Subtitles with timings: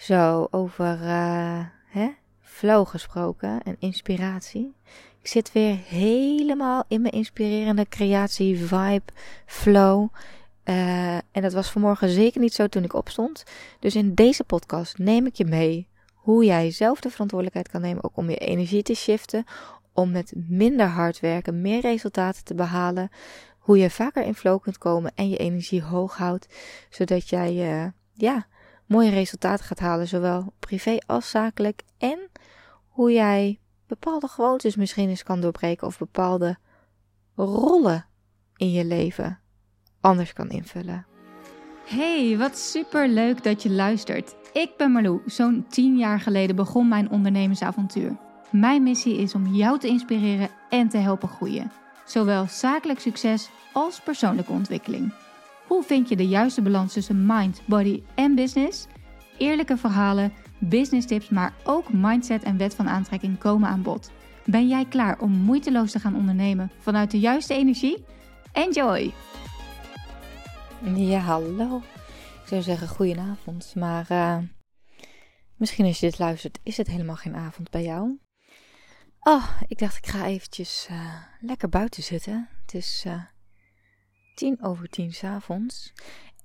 [0.00, 2.08] Zo, over uh, hè,
[2.40, 4.74] flow gesproken en inspiratie.
[5.20, 9.12] Ik zit weer helemaal in mijn inspirerende creatie, vibe,
[9.46, 10.08] flow.
[10.64, 13.44] Uh, en dat was vanmorgen zeker niet zo toen ik opstond.
[13.78, 18.04] Dus in deze podcast neem ik je mee hoe jij zelf de verantwoordelijkheid kan nemen,
[18.04, 19.44] ook om je energie te shiften,
[19.92, 23.10] om met minder hard werken meer resultaten te behalen,
[23.58, 26.46] hoe je vaker in flow kunt komen en je energie hoog houdt,
[26.90, 28.46] zodat jij uh, ja,
[28.90, 31.82] mooie resultaten gaat halen, zowel privé als zakelijk.
[31.98, 32.18] En
[32.88, 36.58] hoe jij bepaalde gewoontes misschien eens kan doorbreken of bepaalde
[37.34, 38.06] rollen
[38.56, 39.40] in je leven
[40.00, 41.06] anders kan invullen.
[41.84, 44.34] Hey, wat super leuk dat je luistert.
[44.52, 45.20] Ik ben Marlou.
[45.26, 48.16] Zo'n 10 jaar geleden begon mijn ondernemersavontuur.
[48.50, 51.72] Mijn missie is om jou te inspireren en te helpen groeien.
[52.04, 55.12] Zowel zakelijk succes als persoonlijke ontwikkeling.
[55.70, 58.86] Hoe vind je de juiste balans tussen mind, body en business?
[59.38, 64.10] Eerlijke verhalen, business tips, maar ook mindset en wet van aantrekking komen aan bod.
[64.44, 68.04] Ben jij klaar om moeiteloos te gaan ondernemen vanuit de juiste energie?
[68.52, 69.12] Enjoy!
[70.94, 71.76] Ja, hallo.
[72.42, 74.38] Ik zou zeggen goedenavond, maar uh,
[75.56, 78.18] misschien als je dit luistert is het helemaal geen avond bij jou.
[79.20, 82.48] Oh, ik dacht ik ga eventjes uh, lekker buiten zitten.
[82.62, 83.22] Het is uh,
[84.40, 85.92] tien over tien s'avonds.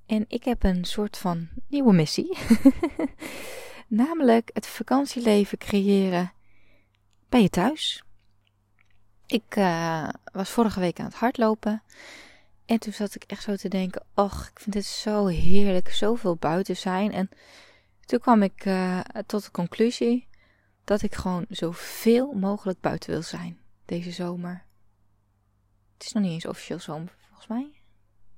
[0.06, 2.38] En ik heb een soort van nieuwe missie.
[3.88, 6.34] Namelijk het vakantieleven creëren
[7.30, 8.04] bij je thuis.
[9.26, 11.84] Ik uh, was vorige week aan het hardlopen.
[12.66, 16.36] En toen zat ik echt zo te denken: Och, ik vind het zo heerlijk, zoveel
[16.36, 17.12] buiten zijn.
[17.12, 17.30] En
[18.06, 20.28] toen kwam ik uh, tot de conclusie
[20.84, 24.66] dat ik gewoon zoveel mogelijk buiten wil zijn deze zomer.
[25.94, 27.84] Het is nog niet eens officieel zomer, volgens mij.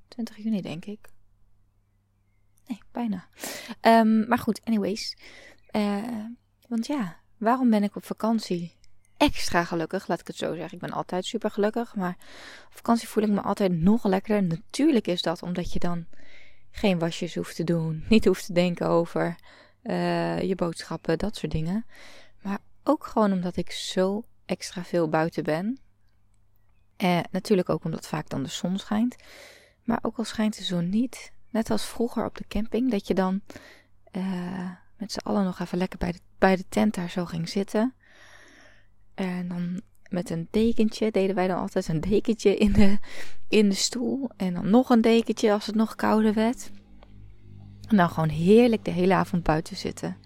[0.08, 1.10] 20 juni, denk ik.
[2.68, 3.28] Nee, bijna.
[3.82, 5.18] Um, maar goed, anyways.
[5.72, 6.26] Uh,
[6.68, 8.76] want ja, waarom ben ik op vakantie
[9.18, 10.08] extra gelukkig?
[10.08, 10.74] Laat ik het zo zeggen.
[10.74, 11.96] Ik ben altijd super gelukkig.
[11.96, 12.18] Maar
[12.68, 14.44] op vakantie voel ik me altijd nog lekkerder.
[14.44, 16.06] Natuurlijk is dat omdat je dan
[16.72, 18.04] geen wasjes hoeft te doen.
[18.10, 19.36] Niet hoeft te denken over
[19.84, 21.86] uh, je boodschappen, dat soort dingen.
[22.42, 25.80] Maar ook gewoon omdat ik zo extra veel buiten ben.
[26.98, 29.16] En natuurlijk ook omdat vaak dan de zon schijnt.
[29.88, 33.14] Maar ook al schijnt de zon niet, net als vroeger op de camping, dat je
[33.14, 33.42] dan
[34.12, 37.50] uh, met z'n allen nog even lekker bij de, bij de tent daar zo ging
[37.50, 37.94] zitten.
[39.16, 42.98] En dan met een dekentje deden wij dan altijd een dekentje in de,
[43.60, 44.30] in de stoel.
[44.38, 46.72] En dan nog een dekentje als het nog kouder werd.
[47.88, 50.18] En dan gewoon heerlijk de hele avond buiten zitten.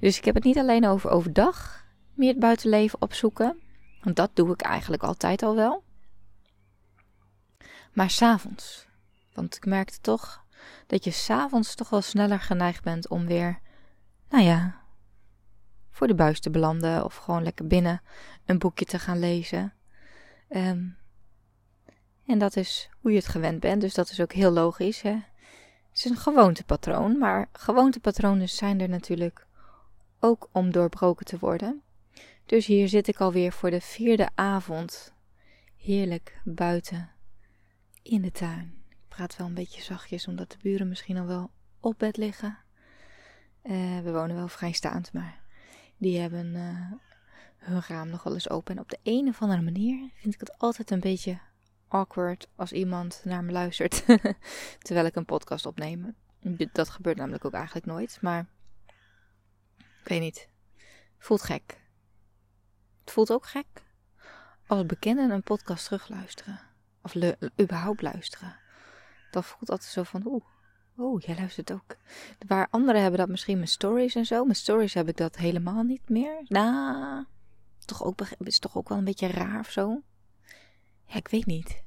[0.00, 3.58] Dus ik heb het niet alleen over overdag meer het buitenleven opzoeken.
[4.02, 5.86] Want dat doe ik eigenlijk altijd al wel.
[7.98, 8.86] Maar s'avonds.
[9.34, 10.44] Want ik merkte toch
[10.86, 13.58] dat je s'avonds toch wel sneller geneigd bent om weer,
[14.28, 14.80] nou ja,
[15.90, 17.04] voor de buis te belanden.
[17.04, 18.02] Of gewoon lekker binnen
[18.44, 19.72] een boekje te gaan lezen.
[20.48, 20.96] Um,
[22.26, 23.80] en dat is hoe je het gewend bent.
[23.80, 25.02] Dus dat is ook heel logisch.
[25.02, 25.12] Hè?
[25.88, 27.18] Het is een gewoontepatroon.
[27.18, 29.46] Maar gewoontepatronen zijn er natuurlijk
[30.20, 31.82] ook om doorbroken te worden.
[32.46, 35.12] Dus hier zit ik alweer voor de vierde avond.
[35.76, 37.16] Heerlijk buiten
[38.02, 38.84] in de tuin.
[38.88, 41.50] Ik praat wel een beetje zachtjes, omdat de buren misschien al wel
[41.80, 42.58] op bed liggen.
[43.62, 45.40] Uh, we wonen wel vrijstaand, maar
[45.96, 46.92] die hebben uh,
[47.56, 48.76] hun raam nog wel eens open.
[48.76, 51.38] En op de een of andere manier vind ik het altijd een beetje
[51.88, 54.04] awkward als iemand naar me luistert
[54.84, 56.14] terwijl ik een podcast opneem.
[56.72, 58.46] Dat gebeurt namelijk ook eigenlijk nooit, maar
[59.76, 60.48] ik weet niet.
[61.18, 61.80] Voelt gek.
[63.00, 63.66] Het voelt ook gek
[64.66, 66.67] als bekenden een podcast terugluisteren.
[67.14, 67.14] Of
[67.60, 68.56] überhaupt luisteren.
[69.30, 70.44] Dan voelt altijd zo van, oeh,
[70.96, 71.96] oh, jij luistert ook.
[72.46, 74.44] Waar anderen hebben dat misschien met stories en zo.
[74.44, 76.44] Met stories heb ik dat helemaal niet meer.
[76.48, 77.24] Nou,
[77.84, 80.02] toch ook, is toch ook wel een beetje raar of zo.
[81.04, 81.82] Ja, ik weet niet.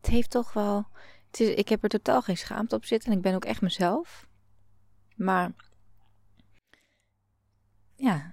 [0.00, 0.88] Het heeft toch wel.
[1.26, 3.60] Het is, ik heb er totaal geen schaamte op zitten en ik ben ook echt
[3.60, 4.28] mezelf.
[5.16, 5.52] Maar.
[7.94, 8.32] Ja.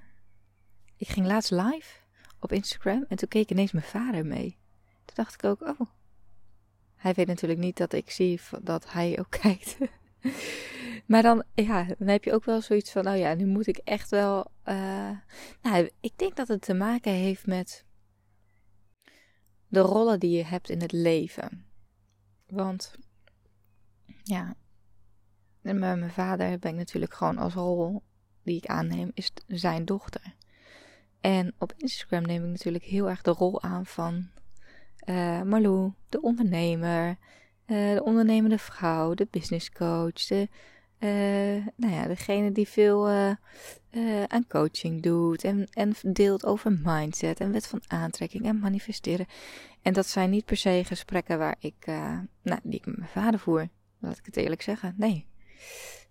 [0.98, 2.00] Ik ging laatst live
[2.40, 4.58] op Instagram en toen keek ineens mijn vader mee.
[5.16, 5.80] Dacht ik ook, oh.
[6.96, 9.78] Hij weet natuurlijk niet dat ik zie dat hij ook kijkt.
[11.06, 13.78] maar dan, ja, dan heb je ook wel zoiets van, nou ja, nu moet ik
[13.78, 14.52] echt wel.
[14.66, 15.12] Uh,
[15.62, 17.86] nou, ik denk dat het te maken heeft met
[19.68, 21.66] de rollen die je hebt in het leven.
[22.46, 22.96] Want,
[24.24, 24.56] ja,
[25.62, 28.04] met mijn vader ben ik natuurlijk gewoon als rol
[28.44, 30.36] die ik aanneem, is zijn dochter.
[31.22, 34.30] En op Instagram neem ik natuurlijk heel erg de rol aan van
[35.06, 37.18] uh, Marlou, de ondernemer,
[37.66, 40.50] de ondernemende vrouw, de business coach, de
[41.76, 43.10] nou ja, degene die veel
[44.28, 49.26] aan coaching doet en, en deelt over mindset en wet van aantrekking en manifesteren.
[49.82, 51.86] En dat zijn niet per se gesprekken waar ik,
[52.42, 53.68] nou, die ik met mijn vader voer.
[54.00, 54.94] Laat ik het eerlijk zeggen.
[54.98, 55.28] Nee.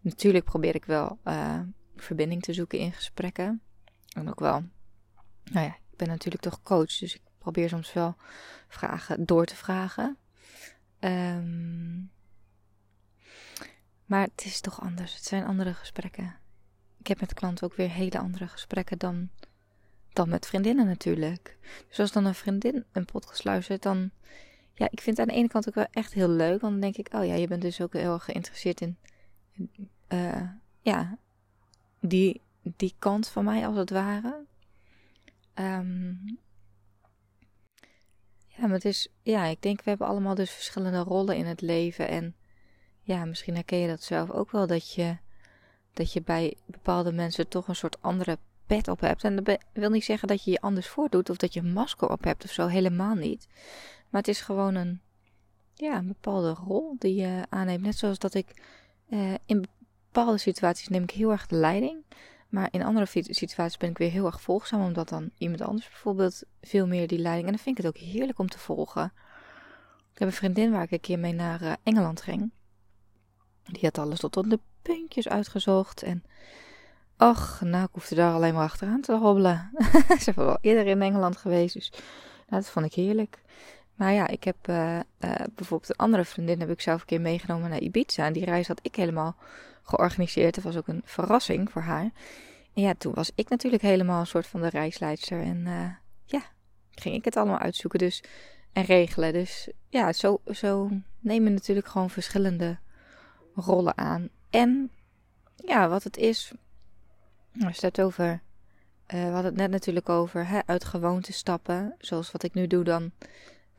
[0.00, 1.18] Natuurlijk probeer ik wel
[1.96, 3.62] verbinding te zoeken in gesprekken.
[4.16, 4.62] En ook wel,
[5.44, 8.16] nou ja, ik ben natuurlijk toch coach, dus ik probeer soms wel
[8.68, 10.16] vragen door te vragen.
[10.98, 11.96] Ehm,
[14.04, 15.14] maar het is toch anders.
[15.14, 16.36] Het zijn andere gesprekken.
[16.98, 19.28] Ik heb met klanten ook weer hele andere gesprekken dan,
[20.12, 21.58] dan met vriendinnen natuurlijk.
[21.88, 24.10] Dus als dan een vriendin een podcast luistert, dan...
[24.74, 26.60] Ja, ik vind het aan de ene kant ook wel echt heel leuk.
[26.60, 28.96] Want dan denk ik, oh ja, je bent dus ook heel geïnteresseerd in...
[30.08, 30.42] Uh,
[30.80, 31.18] ja,
[32.00, 34.44] die, die kant van mij als het ware.
[35.54, 36.38] Um,
[38.56, 41.60] ja, maar het is, ja, ik denk we hebben allemaal dus verschillende rollen in het
[41.60, 42.08] leven.
[42.08, 42.34] En
[43.00, 45.16] ja, misschien herken je dat zelf ook wel, dat je,
[45.92, 49.24] dat je bij bepaalde mensen toch een soort andere pet op hebt.
[49.24, 52.10] En dat wil niet zeggen dat je je anders voordoet of dat je een masker
[52.10, 53.46] op hebt of zo, helemaal niet.
[54.10, 55.00] Maar het is gewoon een,
[55.74, 57.82] ja, een bepaalde rol die je aanneemt.
[57.82, 58.62] Net zoals dat ik
[59.08, 59.68] eh, in
[60.12, 62.04] bepaalde situaties neem ik heel erg de leiding.
[62.54, 66.42] Maar in andere situaties ben ik weer heel erg volgzaam, omdat dan iemand anders bijvoorbeeld
[66.62, 67.46] veel meer die leiding.
[67.46, 69.12] En dan vind ik het ook heerlijk om te volgen.
[70.12, 72.50] Ik heb een vriendin waar ik een keer mee naar uh, Engeland ging.
[73.62, 76.02] Die had alles tot op de puntjes uitgezocht.
[76.02, 76.24] En
[77.16, 79.70] ach, nou, ik hoefde daar alleen maar achteraan te hobbelen.
[80.18, 81.90] Ze hebben wel eerder in Engeland geweest, dus
[82.48, 83.42] nou, dat vond ik heerlijk.
[83.94, 85.00] Maar ja, ik heb uh, uh,
[85.54, 88.26] bijvoorbeeld een andere vriendin heb ik zelf een keer meegenomen naar Ibiza.
[88.26, 89.36] En die reis had ik helemaal
[89.84, 90.54] georganiseerd.
[90.54, 92.10] Dat was ook een verrassing voor haar.
[92.74, 95.40] En ja, toen was ik natuurlijk helemaal een soort van de reisleidster.
[95.40, 95.90] En uh,
[96.24, 96.42] ja,
[96.90, 98.22] ging ik het allemaal uitzoeken dus,
[98.72, 99.32] en regelen.
[99.32, 100.90] Dus ja, zo, zo
[101.20, 102.78] neem je natuurlijk gewoon verschillende
[103.54, 104.28] rollen aan.
[104.50, 104.90] En
[105.56, 106.52] ja, wat het is,
[107.66, 108.40] als het over, uh,
[109.06, 111.94] we hadden het net natuurlijk over, hè, uit gewoonte stappen.
[111.98, 113.10] Zoals wat ik nu doe dan.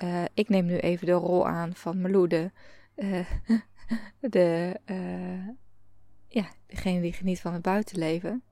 [0.04, 2.52] Uh, ik neem nu even de rol aan van Meloede.
[4.20, 4.80] De,
[6.36, 8.44] ja, degene die geniet van het buitenleven.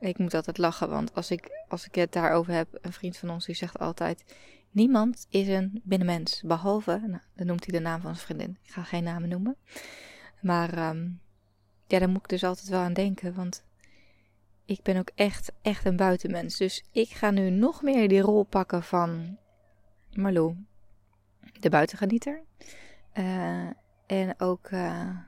[0.00, 3.30] Ik moet altijd lachen, want als ik, als ik het daarover heb, een vriend van
[3.30, 4.24] ons die zegt altijd:
[4.70, 8.58] Niemand is een binnenmens, behalve, nou, dan noemt hij de naam van zijn vriendin.
[8.62, 9.56] Ik ga geen namen noemen.
[10.40, 11.20] Maar um,
[11.86, 13.64] ja, daar moet ik dus altijd wel aan denken, want
[14.64, 16.56] ik ben ook echt, echt een buitenmens.
[16.56, 19.38] Dus ik ga nu nog meer die rol pakken van
[20.12, 20.56] Marlou,
[21.60, 22.42] de buitengenieter.
[23.14, 23.70] Uh,
[24.06, 24.70] en ook.
[24.70, 25.27] Uh,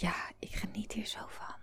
[0.00, 1.54] ja, ik geniet hier zo van.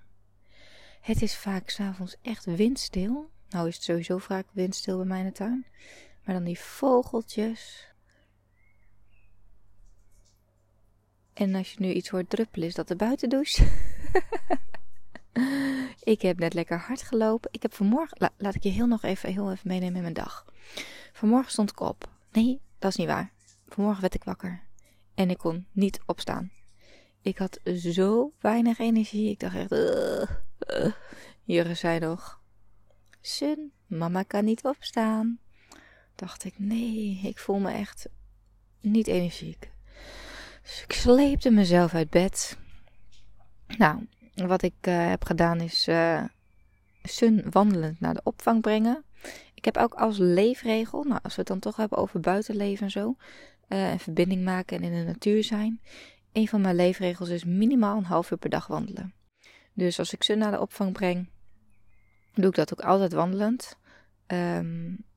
[1.02, 3.30] Het is vaak s'avonds echt windstil.
[3.50, 5.66] Nou is het sowieso vaak windstil bij mij in de tuin.
[6.24, 7.88] Maar dan die vogeltjes.
[11.34, 13.68] En als je nu iets hoort druppelen, is dat de buitendouche.
[16.14, 17.50] ik heb net lekker hard gelopen.
[17.54, 20.46] Ik heb vanmorgen, laat ik je heel nog even, heel even meenemen in mijn dag.
[21.14, 22.10] Vanmorgen stond ik op.
[22.31, 23.31] Nee, dat is niet waar.
[23.68, 24.64] Vanmorgen werd ik wakker.
[25.14, 26.52] En ik kon niet opstaan.
[27.21, 29.30] Ik had zo weinig energie.
[29.30, 29.71] Ik dacht echt.
[29.71, 30.92] Uh,
[31.45, 31.74] uh.
[31.74, 32.39] Zei nog.
[33.21, 35.39] Sun, mama kan niet opstaan.
[36.16, 38.10] Dacht ik, nee, ik voel me echt
[38.81, 39.71] niet energiek.
[40.62, 42.57] Dus ik sleepte mezelf uit bed.
[43.77, 46.24] Nou, wat ik uh, heb gedaan is uh,
[47.04, 49.04] Sun wandelend naar de opvang brengen.
[49.54, 52.92] Ik heb ook als leefregel, nou, als we het dan toch hebben over buitenleven en
[52.92, 53.16] zo,
[53.69, 55.81] uh, en verbinding maken en in de natuur zijn,
[56.31, 59.14] een van mijn leefregels is minimaal een half uur per dag wandelen.
[59.74, 61.30] Dus als ik ze naar de opvang breng,
[62.33, 63.78] doe ik dat ook altijd wandelend.
[64.28, 65.07] Um,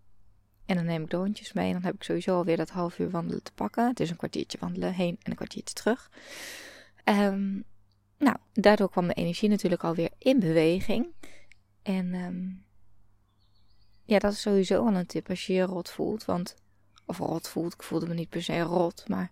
[0.67, 1.67] en dan neem ik de hondjes mee.
[1.67, 3.89] En dan heb ik sowieso alweer dat half uur wandelen te pakken.
[3.89, 6.11] Het is een kwartiertje wandelen heen en een kwartiertje terug.
[7.05, 7.65] Um,
[8.19, 11.15] nou, daardoor kwam mijn energie natuurlijk alweer in beweging.
[11.83, 12.65] En um,
[14.05, 16.25] ja, dat is sowieso wel een tip als je je rot voelt.
[16.25, 16.57] Want,
[17.07, 19.09] of rot voelt, ik voelde me niet per se rot.
[19.09, 19.31] Maar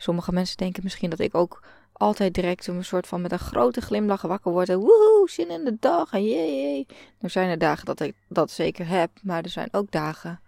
[0.00, 1.62] Sommige mensen denken misschien dat ik ook
[1.92, 4.68] altijd direct een soort van met een grote glimlach wakker word.
[4.68, 6.86] En woehoe, zin in de dag en jee.
[7.20, 10.40] Er zijn er dagen dat ik dat zeker heb, maar er zijn ook dagen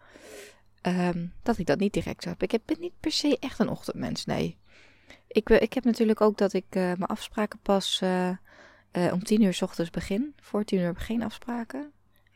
[0.83, 2.43] um, dat ik dat niet direct heb.
[2.43, 4.59] Ik ben niet per se echt een ochtendmens, nee.
[5.29, 8.33] Ik, ik heb natuurlijk ook dat ik uh, mijn afspraken pas uh,
[9.13, 10.35] om tien uur s ochtends begin.
[10.41, 11.93] Voor tien uur heb ik geen afspraken.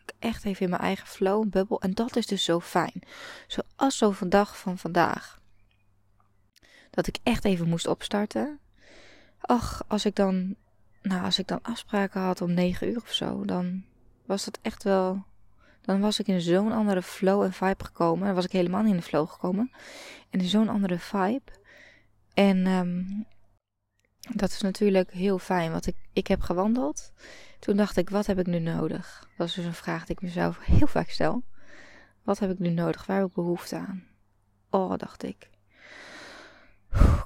[0.06, 1.80] Ik echt even in mijn eigen flow, een bubbel.
[1.80, 3.02] En dat is dus zo fijn.
[3.46, 5.40] Zoals zo'n dag van vandaag
[6.94, 8.58] dat ik echt even moest opstarten.
[9.40, 10.56] Ach, als ik dan,
[11.02, 13.84] nou, als ik dan afspraken had om negen uur of zo, dan
[14.26, 15.24] was dat echt wel.
[15.80, 18.26] Dan was ik in zo'n andere flow en vibe gekomen.
[18.26, 19.70] Dan was ik helemaal niet in de flow gekomen.
[20.30, 21.52] En in zo'n andere vibe.
[22.34, 23.26] En um,
[24.32, 27.12] Dat is natuurlijk heel fijn, want ik, ik heb gewandeld.
[27.58, 29.28] Toen dacht ik, wat heb ik nu nodig?
[29.36, 31.42] Dat is dus een vraag die ik mezelf heel vaak stel.
[32.22, 33.06] Wat heb ik nu nodig?
[33.06, 34.04] Waar heb ik behoefte aan?
[34.70, 35.50] Oh, dacht ik.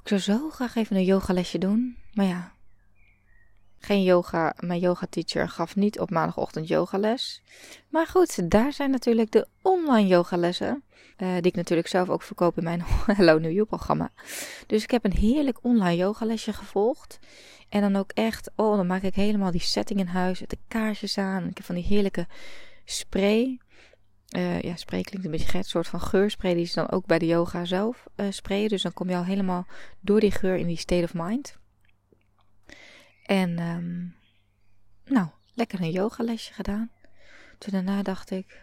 [0.03, 1.97] Ik zou zo graag even een yogalesje doen.
[2.13, 2.53] Maar ja,
[3.79, 4.55] geen yoga.
[4.59, 7.43] Mijn yoga teacher gaf niet op maandagochtend yogales.
[7.89, 10.83] Maar goed, daar zijn natuurlijk de online yogalessen.
[11.19, 14.11] Uh, die ik natuurlijk zelf ook verkoop in mijn Hello New You programma.
[14.67, 17.19] Dus ik heb een heerlijk online yogalesje gevolgd.
[17.69, 20.39] En dan ook echt, oh, dan maak ik helemaal die setting in huis.
[20.39, 21.47] De kaarsjes aan.
[21.49, 22.27] Ik heb van die heerlijke
[22.85, 23.59] spray.
[24.37, 25.63] Uh, ja, spray klinkt een beetje gek.
[25.63, 28.69] Een soort van geurspray die ze dan ook bij de yoga zelf uh, sprayen.
[28.69, 29.67] Dus dan kom je al helemaal
[30.01, 31.59] door die geur in die state of mind.
[33.25, 34.15] En um,
[35.05, 36.91] nou, lekker een yogalesje gedaan.
[37.59, 38.63] Toen daarna dacht ik,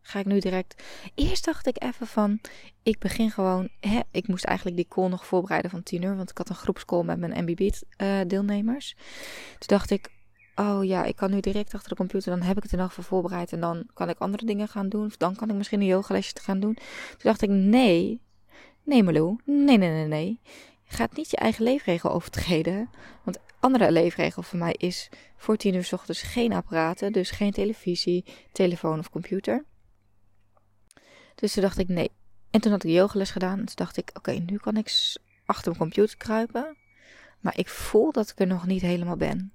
[0.00, 0.82] ga ik nu direct.
[1.14, 2.40] Eerst dacht ik even van,
[2.82, 3.68] ik begin gewoon.
[3.80, 6.54] Hè, ik moest eigenlijk die call nog voorbereiden van 10 uur, want ik had een
[6.54, 8.94] groepscall met mijn MBB-deelnemers.
[8.96, 9.04] Uh,
[9.58, 10.10] Toen dacht ik,
[10.54, 12.92] oh ja, ik kan nu direct achter de computer, dan heb ik het er nog
[12.92, 15.06] voor voorbereid en dan kan ik andere dingen gaan doen.
[15.06, 16.74] Of dan kan ik misschien een yogalesje gaan doen.
[16.74, 18.20] Toen dacht ik, nee,
[18.82, 20.40] nee Malou, nee, nee, nee, nee.
[20.82, 22.90] Je gaat niet je eigen leefregel overtreden.
[23.22, 27.12] Want andere leefregel voor mij is voor tien uur s ochtends geen apparaten.
[27.12, 29.64] Dus geen televisie, telefoon of computer.
[31.34, 32.10] Dus toen dacht ik nee.
[32.50, 33.58] En toen had ik yogales gedaan.
[33.58, 36.76] En toen dacht ik oké, nu kan ik achter mijn computer kruipen.
[37.44, 39.52] Maar ik voel dat ik er nog niet helemaal ben.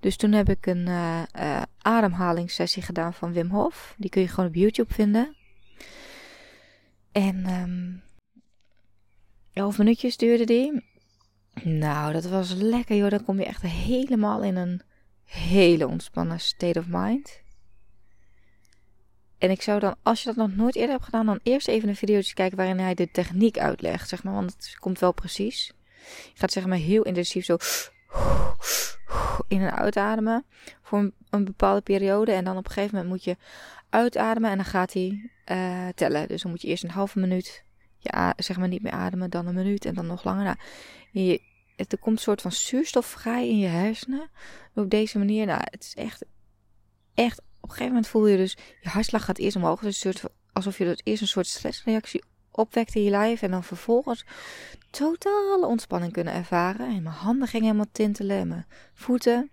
[0.00, 3.94] Dus toen heb ik een uh, uh, ademhalingssessie gedaan van Wim Hof.
[3.98, 5.36] Die kun je gewoon op YouTube vinden.
[7.12, 8.02] En um,
[9.52, 10.84] elf minuutjes duurde die.
[11.62, 13.10] Nou, dat was lekker joh.
[13.10, 14.82] Dan kom je echt helemaal in een
[15.24, 17.42] hele ontspannen state of mind.
[19.38, 21.88] En ik zou dan, als je dat nog nooit eerder hebt gedaan, dan eerst even
[21.88, 24.34] een video kijken waarin hij de techniek uitlegt, zeg maar.
[24.34, 25.72] Want het komt wel precies.
[26.32, 27.56] Je gaat zeg maar heel intensief zo
[29.48, 30.44] in en uitademen
[30.82, 32.32] voor een, bepaalde periode.
[32.32, 33.36] En dan op een gegeven moment moet je
[33.90, 36.28] uitademen en dan gaat hij uh, tellen.
[36.28, 37.64] Dus dan moet je eerst een halve minuut,
[37.98, 40.44] ja, zeg maar niet meer ademen, dan een minuut en dan nog langer.
[40.44, 40.56] Nou,
[41.12, 41.42] je,
[41.76, 44.30] er komt een soort van zuurstof vrij in je hersenen.
[44.74, 46.24] Op deze manier, nou, het is echt,
[47.14, 49.80] echt, op een gegeven moment voel je dus, je hartslag gaat eerst omhoog.
[49.80, 50.06] Dus
[50.52, 52.22] alsof je dus eerst een soort stressreactie
[52.60, 53.42] opwekt in je lijf.
[53.42, 54.24] En dan vervolgens
[54.90, 56.86] totale ontspanning kunnen ervaren.
[56.86, 59.50] En mijn handen gingen helemaal tintelen en mijn voeten.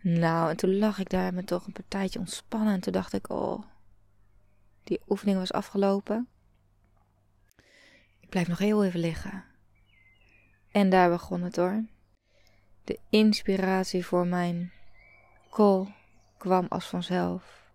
[0.00, 2.74] Nou, en toen lag ik daar met toch een partijtje ontspannen.
[2.74, 3.62] En toen dacht ik, oh,
[4.84, 6.28] die oefening was afgelopen.
[8.20, 9.44] Ik blijf nog heel even liggen.
[10.70, 11.84] En daar begon het hoor.
[12.84, 14.72] De inspiratie voor mijn
[15.50, 15.94] call
[16.38, 17.70] kwam als vanzelf.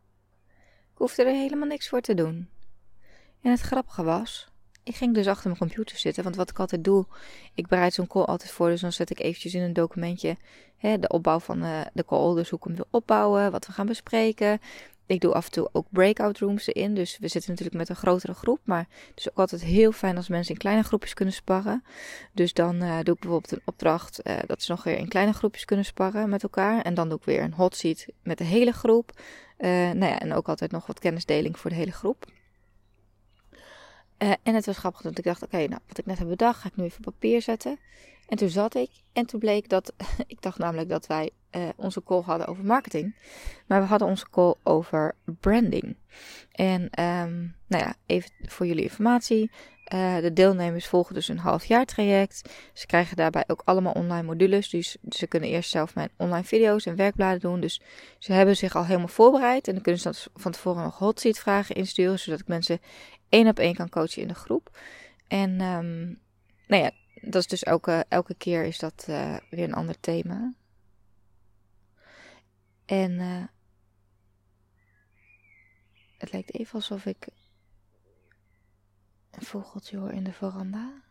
[0.92, 2.50] Ik hoefde er helemaal niks voor te doen.
[3.42, 4.51] En het grappige was,
[4.84, 7.06] ik ging dus achter mijn computer zitten, want wat ik altijd doe,
[7.54, 10.38] ik bereid zo'n call altijd voor, dus dan zet ik eventjes in een documentje
[10.78, 13.86] hè, de opbouw van eh, de call, dus hoe hem wil opbouwen, wat we gaan
[13.86, 14.60] bespreken,
[15.12, 16.94] ik doe af en toe ook breakout rooms erin.
[16.94, 18.60] Dus we zitten natuurlijk met een grotere groep.
[18.64, 21.84] Maar het is ook altijd heel fijn als mensen in kleine groepjes kunnen sparren.
[22.34, 25.34] Dus dan uh, doe ik bijvoorbeeld een opdracht uh, dat ze nog weer in kleine
[25.34, 26.82] groepjes kunnen sparren met elkaar.
[26.82, 29.12] En dan doe ik weer een hot seat met de hele groep.
[29.58, 32.26] Nou ja, en ook altijd nog wat kennisdeling voor de hele groep.
[34.44, 36.68] En het was grappig dat ik dacht, oké, nou, wat ik net heb bedacht, ga
[36.68, 37.80] ik nu even op papier zetten.
[38.28, 39.94] En toen zat ik en toen bleek dat,
[40.28, 43.16] ik dacht namelijk dat wij uh, onze call hadden over marketing.
[43.68, 45.96] Maar we hadden onze call over branding.
[46.52, 49.52] En um, nou ja, even voor jullie informatie.
[49.94, 52.50] Uh, de deelnemers volgen dus een half jaar traject.
[52.74, 54.70] Ze krijgen daarbij ook allemaal online modules.
[54.70, 57.60] Dus ze kunnen eerst zelf mijn online video's en werkbladen doen.
[57.60, 57.82] Dus
[58.20, 59.68] ze hebben zich al helemaal voorbereid.
[59.68, 62.20] En dan kunnen ze van tevoren nog hot seat vragen insturen.
[62.20, 62.80] Zodat ik mensen
[63.32, 64.78] één op één kan coachen in de groep.
[65.28, 66.20] En um,
[66.68, 70.54] nou ja, dat is dus elke, elke keer is dat uh, weer een ander thema.
[72.86, 73.44] En uh,
[76.18, 77.28] het lijkt even alsof ik
[79.32, 81.02] een vogeltje hoor in de veranda.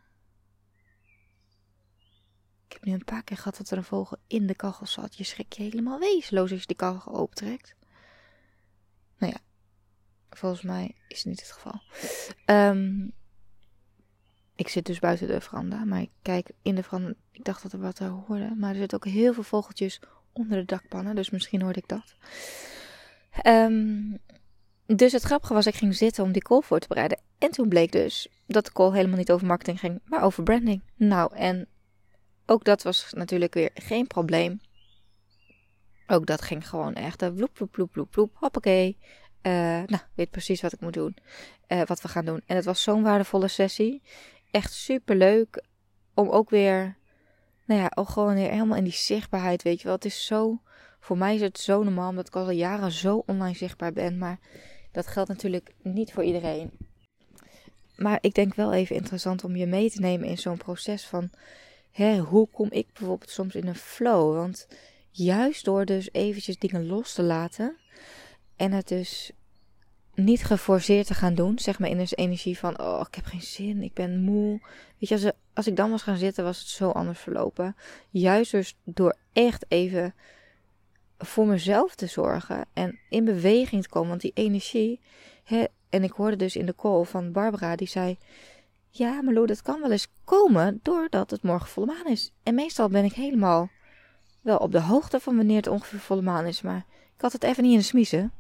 [2.67, 5.17] Ik heb nu een paar keer gehad dat er een vogel in de kachel zat.
[5.17, 7.75] Je schrik je helemaal wezenloos als je die kachel optrekt.
[9.19, 9.39] Nou ja,
[10.31, 11.81] volgens mij is het niet het geval.
[12.47, 13.13] Um,
[14.55, 17.13] ik zit dus buiten de veranda, maar ik kijk in de veranda.
[17.33, 20.01] Ik dacht dat er wat hoorde, maar er zitten ook heel veel vogeltjes
[20.33, 22.15] onder de dakpannen, dus misschien hoorde ik dat.
[23.47, 24.19] Um,
[24.87, 27.21] dus het grappige was, ik ging zitten om die call voor te bereiden.
[27.39, 30.83] En toen bleek dus dat de call helemaal niet over marketing ging, maar over branding.
[30.97, 31.69] Nou, en
[32.47, 34.61] ook dat was natuurlijk weer geen probleem.
[36.07, 37.23] Ook dat ging gewoon echt.
[37.23, 38.31] Uh, vloep, vloep, vloep, vloep, vloep.
[38.35, 38.99] Hoppakee.
[39.43, 39.53] Uh,
[39.87, 41.17] nou, weet precies wat ik moet doen.
[41.69, 42.43] Uh, wat we gaan doen.
[42.47, 44.03] En het was zo'n waardevolle sessie
[44.51, 45.65] echt super leuk
[46.15, 46.99] om ook weer
[47.71, 49.95] nou ja, ook gewoon helemaal in die zichtbaarheid, weet je wel.
[49.95, 50.61] Het is zo,
[51.01, 54.19] voor mij is het zo normaal, omdat ik al jaren zo online zichtbaar ben.
[54.19, 54.39] Maar
[54.93, 56.71] dat geldt natuurlijk niet voor iedereen.
[57.97, 61.31] Maar ik denk wel even interessant om je mee te nemen in zo'n proces van...
[61.91, 64.37] Hè, hoe kom ik bijvoorbeeld soms in een flow?
[64.37, 64.69] Want
[65.11, 67.77] juist door dus eventjes dingen los te laten...
[68.61, 69.31] en het dus
[70.15, 71.59] niet geforceerd te gaan doen.
[71.59, 74.61] Zeg maar in een energie van, oh, ik heb geen zin, ik ben moe.
[74.99, 77.77] Weet je, als, als ik dan was gaan zitten, was het zo anders verlopen.
[78.11, 80.15] Juist dus door echt even
[81.19, 84.09] voor mezelf te zorgen en in beweging te komen.
[84.09, 85.01] Want die energie,
[85.45, 88.19] hè, en ik hoorde dus in de call van Barbara, die zei...
[88.93, 92.33] Ja, Malou, dat kan wel eens komen doordat het morgen volle maan is.
[92.43, 93.71] En meestal ben ik helemaal
[94.41, 96.63] wel op de hoogte van wanneer het ongeveer volle maan is.
[96.63, 96.85] Maar
[97.17, 98.33] ik had het even niet in de smiezen.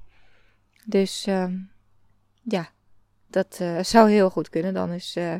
[0.84, 1.52] Dus uh,
[2.42, 2.70] ja,
[3.26, 4.75] dat uh, zou heel goed kunnen.
[4.75, 5.34] Dan is uh,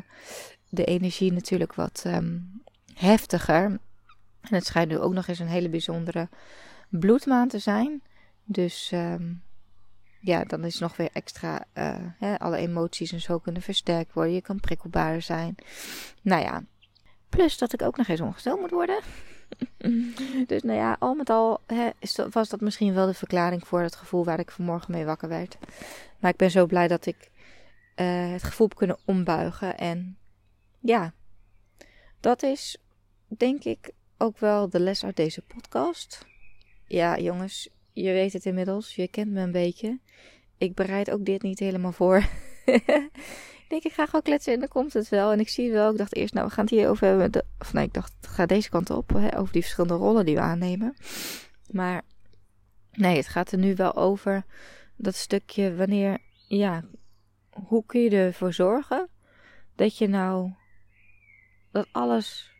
[0.69, 2.61] de energie natuurlijk wat um,
[2.93, 3.63] heftiger.
[4.41, 6.29] En het schijnt nu ook nog eens een hele bijzondere
[6.89, 8.01] bloedmaan te zijn.
[8.43, 9.43] Dus um,
[10.19, 11.65] ja, dan is nog weer extra.
[11.73, 14.33] Uh, hè, alle emoties en zo kunnen versterkt worden.
[14.33, 15.55] Je kan prikkelbaar zijn.
[16.21, 16.63] Nou ja.
[17.29, 18.99] Plus dat ik ook nog eens ongesteld moet worden.
[20.47, 21.89] dus nou ja, al met al hè,
[22.29, 25.57] was dat misschien wel de verklaring voor het gevoel waar ik vanmorgen mee wakker werd.
[26.19, 27.29] Maar ik ben zo blij dat ik
[27.95, 29.77] uh, het gevoel heb kunnen ombuigen.
[29.77, 30.17] En
[30.79, 31.13] ja,
[32.19, 32.77] dat is
[33.27, 36.25] denk ik ook wel de les uit deze podcast.
[36.87, 38.95] Ja, jongens, je weet het inmiddels.
[38.95, 39.99] Je kent me een beetje.
[40.57, 42.23] Ik bereid ook dit niet helemaal voor.
[43.71, 45.31] denk, ik ga gewoon kletsen en dan komt het wel.
[45.31, 47.45] En ik zie wel, ik dacht eerst, nou, we gaan het hier over hebben.
[47.59, 50.35] Of nee, ik dacht, het gaat deze kant op, hè, over die verschillende rollen die
[50.35, 50.95] we aannemen.
[51.71, 52.01] Maar
[52.91, 54.45] nee, het gaat er nu wel over
[54.95, 56.83] dat stukje wanneer, ja,
[57.49, 59.09] hoe kun je ervoor zorgen
[59.75, 60.53] dat je nou,
[61.71, 62.51] dat alles,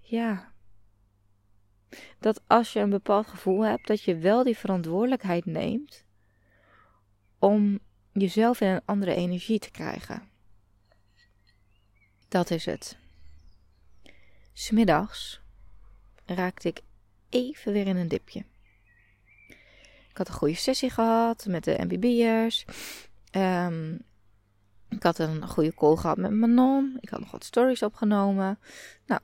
[0.00, 0.52] ja,
[2.18, 6.04] dat als je een bepaald gevoel hebt, dat je wel die verantwoordelijkheid neemt
[7.38, 7.80] om
[8.14, 10.22] jezelf in een andere energie te krijgen.
[12.28, 12.96] Dat is het.
[14.52, 15.40] Smiddags
[16.26, 16.80] raakte ik
[17.28, 18.44] even weer in een dipje.
[20.08, 22.64] Ik had een goede sessie gehad met de MBB'ers.
[23.32, 24.04] Um,
[24.88, 26.96] ik had een goede call gehad met Manon.
[27.00, 28.58] Ik had nog wat stories opgenomen.
[29.06, 29.20] Nou,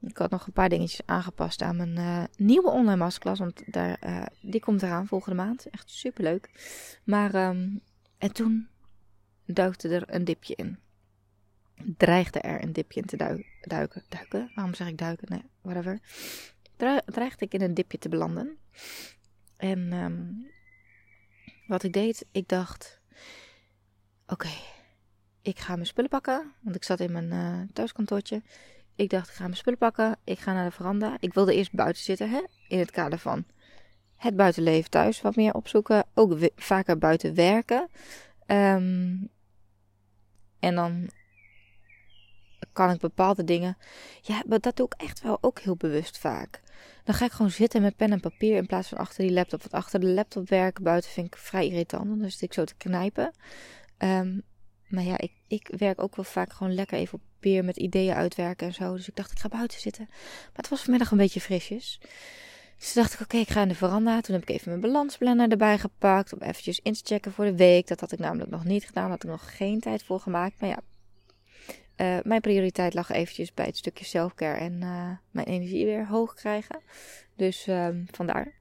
[0.00, 3.40] ik had nog een paar dingetjes aangepast aan mijn uh, nieuwe online masterclass.
[3.40, 5.70] Want daar, uh, die komt eraan volgende maand.
[5.70, 6.50] Echt super leuk.
[7.04, 7.80] Maar um,
[8.22, 8.68] en toen
[9.46, 10.78] duikte er een dipje in.
[11.96, 13.16] Dreigde er een dipje in te
[13.60, 14.04] duiken.
[14.08, 14.50] Duiken?
[14.54, 15.28] Waarom zeg ik duiken?
[15.30, 16.00] Nee, whatever.
[17.04, 18.58] Dreigde ik in een dipje te belanden.
[19.56, 20.46] En um,
[21.66, 23.00] wat ik deed, ik dacht:
[24.26, 24.50] Oké,
[25.40, 26.52] ik ga mijn spullen pakken.
[26.60, 28.42] Want ik zat in mijn uh, thuiskantoortje.
[28.94, 30.18] Ik dacht: Ik ga mijn spullen pakken.
[30.24, 31.16] Ik ga naar de veranda.
[31.20, 32.42] Ik wilde eerst buiten zitten, hè?
[32.68, 33.44] In het kader van
[34.22, 36.04] het buitenleven thuis wat meer opzoeken.
[36.14, 37.88] Ook vaker buiten werken.
[38.46, 39.28] Um,
[40.58, 41.10] en dan
[42.72, 43.76] kan ik bepaalde dingen.
[44.20, 46.60] Ja, maar dat doe ik echt wel ook heel bewust vaak.
[47.04, 49.60] Dan ga ik gewoon zitten met pen en papier in plaats van achter die laptop.
[49.60, 52.20] Want achter de laptop werken buiten vind ik vrij irritant.
[52.20, 53.32] Dan zit ik zo te knijpen.
[53.98, 54.42] Um,
[54.88, 58.14] maar ja, ik, ik werk ook wel vaak gewoon lekker even op papier met ideeën
[58.14, 58.94] uitwerken en zo.
[58.94, 60.06] Dus ik dacht, ik ga buiten zitten.
[60.08, 62.00] Maar het was vanmiddag een beetje frisjes.
[62.82, 64.20] Dus dacht ik, oké, ik ga in de veranda.
[64.20, 66.32] Toen heb ik even mijn balansplanner erbij gepakt.
[66.32, 67.86] Om eventjes in te checken voor de week.
[67.88, 69.10] Dat had ik namelijk nog niet gedaan.
[69.10, 70.60] Had ik nog geen tijd voor gemaakt.
[70.60, 70.80] Maar ja,
[71.96, 74.58] uh, mijn prioriteit lag eventjes bij het stukje selfcare.
[74.58, 76.80] En uh, mijn energie weer hoog krijgen.
[77.36, 78.52] Dus uh, vandaar.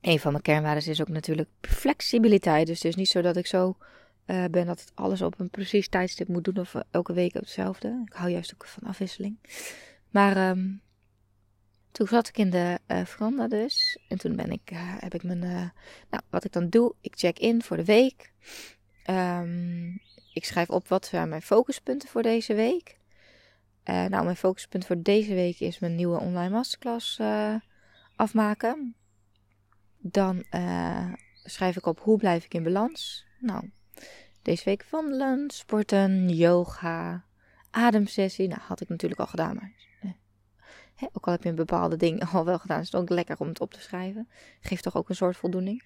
[0.00, 2.66] Een van mijn kernwaarden is ook natuurlijk flexibiliteit.
[2.66, 3.76] Dus het is niet zo dat ik zo
[4.26, 6.58] uh, ben dat het alles op een precies tijdstip moet doen.
[6.58, 8.02] Of elke week hetzelfde.
[8.06, 9.38] Ik hou juist ook van afwisseling.
[10.10, 10.48] Maar...
[10.50, 10.82] Um,
[11.94, 13.98] toen zat ik in de uh, veranda dus.
[14.08, 15.42] En toen ben ik, uh, heb ik mijn.
[15.42, 15.68] Uh,
[16.10, 18.32] nou, wat ik dan doe, ik check in voor de week.
[19.10, 20.00] Um,
[20.32, 22.98] ik schrijf op wat zijn mijn focuspunten voor deze week.
[23.84, 27.20] nou, mijn focuspunt voor deze week is mijn nieuwe online masterclass
[28.16, 28.94] afmaken.
[29.98, 30.44] Dan
[31.44, 33.26] schrijf ik op hoe blijf ik in balans.
[33.38, 33.70] Nou,
[34.42, 37.24] deze week wandelen, sporten, yoga,
[37.70, 38.48] ademsessie.
[38.48, 39.72] Nou, had ik natuurlijk al gedaan, maar
[41.12, 43.48] ook al heb je een bepaalde ding al wel gedaan, is het ook lekker om
[43.48, 44.28] het op te schrijven.
[44.60, 45.82] Geeft toch ook een soort voldoening.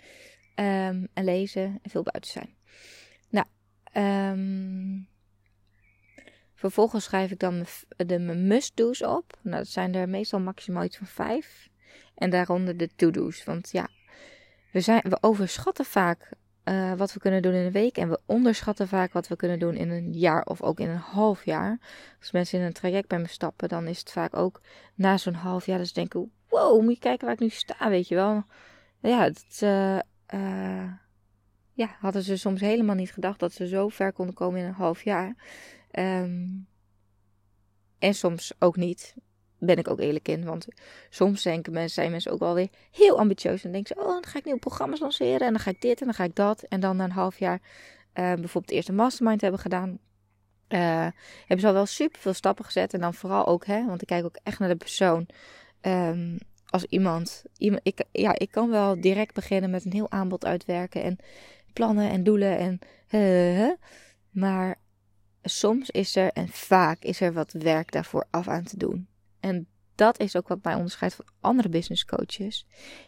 [0.55, 2.55] Um, en lezen en veel buiten zijn.
[3.29, 3.47] Nou,
[4.33, 5.09] um,
[6.55, 7.65] vervolgens schrijf ik dan
[7.97, 9.39] de must-do's op.
[9.43, 11.69] Nou, dat zijn er meestal maximaal iets van vijf.
[12.15, 13.45] En daaronder de to-do's.
[13.45, 13.89] Want ja,
[14.73, 16.31] we, zijn, we overschatten vaak
[16.69, 17.97] eh, wat we kunnen doen in een week.
[17.97, 20.97] En we onderschatten vaak wat we kunnen doen in een jaar of ook in een
[20.97, 21.81] half jaar.
[22.21, 24.61] Als mensen in een traject bij me stappen, dan is het vaak ook
[24.95, 27.89] na zo'n half jaar dat ze denken: wow, moet je kijken waar ik nu sta,
[27.89, 28.45] weet je wel.
[29.01, 29.99] Ja, het, uh,
[31.73, 34.73] ja, hadden ze soms helemaal niet gedacht dat ze zo ver konden komen in een
[34.73, 35.35] half jaar.
[35.93, 36.67] Um,
[37.99, 39.15] en soms ook niet.
[39.59, 40.45] Ben ik ook eerlijk in.
[40.45, 40.67] Want
[41.11, 43.65] soms denken mensen, zijn mensen ook wel weer heel ambitieus.
[43.65, 45.47] En denken ze, oh, dan ga ik nieuwe programma's lanceren.
[45.47, 46.63] En dan ga ik dit en dan ga ik dat.
[46.63, 49.99] En dan na een half jaar uh, bijvoorbeeld eerst een mastermind hebben gedaan.
[50.69, 51.07] Uh,
[51.39, 52.95] hebben ze al wel super veel stappen gezet.
[52.95, 55.29] En dan vooral ook, hè, want ik kijk ook echt naar de persoon.
[55.83, 60.45] Um, als iemand, iemand ik, ja, ik kan wel direct beginnen met een heel aanbod
[60.45, 61.03] uitwerken.
[61.03, 61.19] En
[61.73, 62.59] plannen en doelen.
[62.59, 63.79] En,
[64.31, 64.79] maar
[65.43, 69.09] soms is er en vaak is er wat werk daarvoor af aan te doen.
[69.41, 72.67] En dat is ook wat mij onderscheidt van andere business coaches.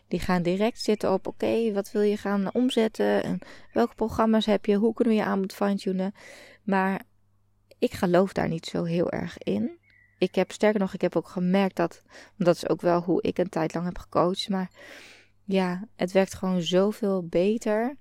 [0.09, 3.23] Die gaan direct zitten op: oké, wat wil je gaan omzetten?
[3.23, 3.39] En
[3.73, 4.77] welke programma's heb je?
[4.77, 6.15] Hoe kunnen we je aanbod fine-tunen?
[6.63, 7.03] Maar
[7.79, 9.79] ik geloof daar niet zo heel erg in.
[10.19, 12.03] Ik heb sterker nog, ik heb ook gemerkt dat,
[12.37, 14.49] dat is ook wel hoe ik een tijd lang heb gecoacht.
[14.49, 14.71] Maar
[15.45, 17.97] ja, het werkt gewoon zoveel beter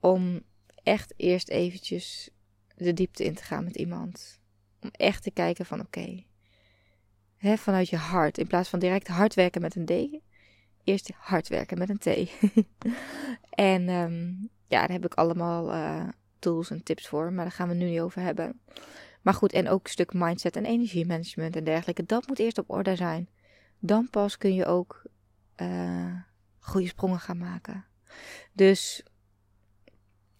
[0.00, 0.42] om
[0.82, 2.30] echt eerst eventjes
[2.76, 4.40] de diepte in te gaan met iemand.
[4.80, 6.24] Om echt te kijken van oké,
[7.40, 8.38] vanuit je hart.
[8.38, 10.20] In plaats van direct hard werken met een D.
[10.84, 12.30] Eerst hard werken met een T.
[13.50, 17.32] en um, ja, daar heb ik allemaal uh, tools en tips voor.
[17.32, 18.60] Maar daar gaan we nu niet over hebben.
[19.22, 22.04] Maar goed, en ook een stuk mindset en energiemanagement en dergelijke.
[22.04, 23.28] Dat moet eerst op orde zijn.
[23.78, 25.02] Dan pas kun je ook
[25.56, 26.14] uh,
[26.58, 27.84] goede sprongen gaan maken.
[28.52, 29.04] Dus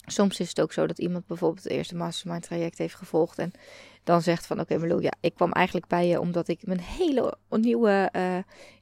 [0.06, 3.52] soms is het ook zo dat iemand bijvoorbeeld het eerste mastermind traject heeft gevolgd en
[4.06, 7.36] dan zegt van oké okay, ja, ik kwam eigenlijk bij je omdat ik mijn hele
[7.50, 8.36] nieuwe uh,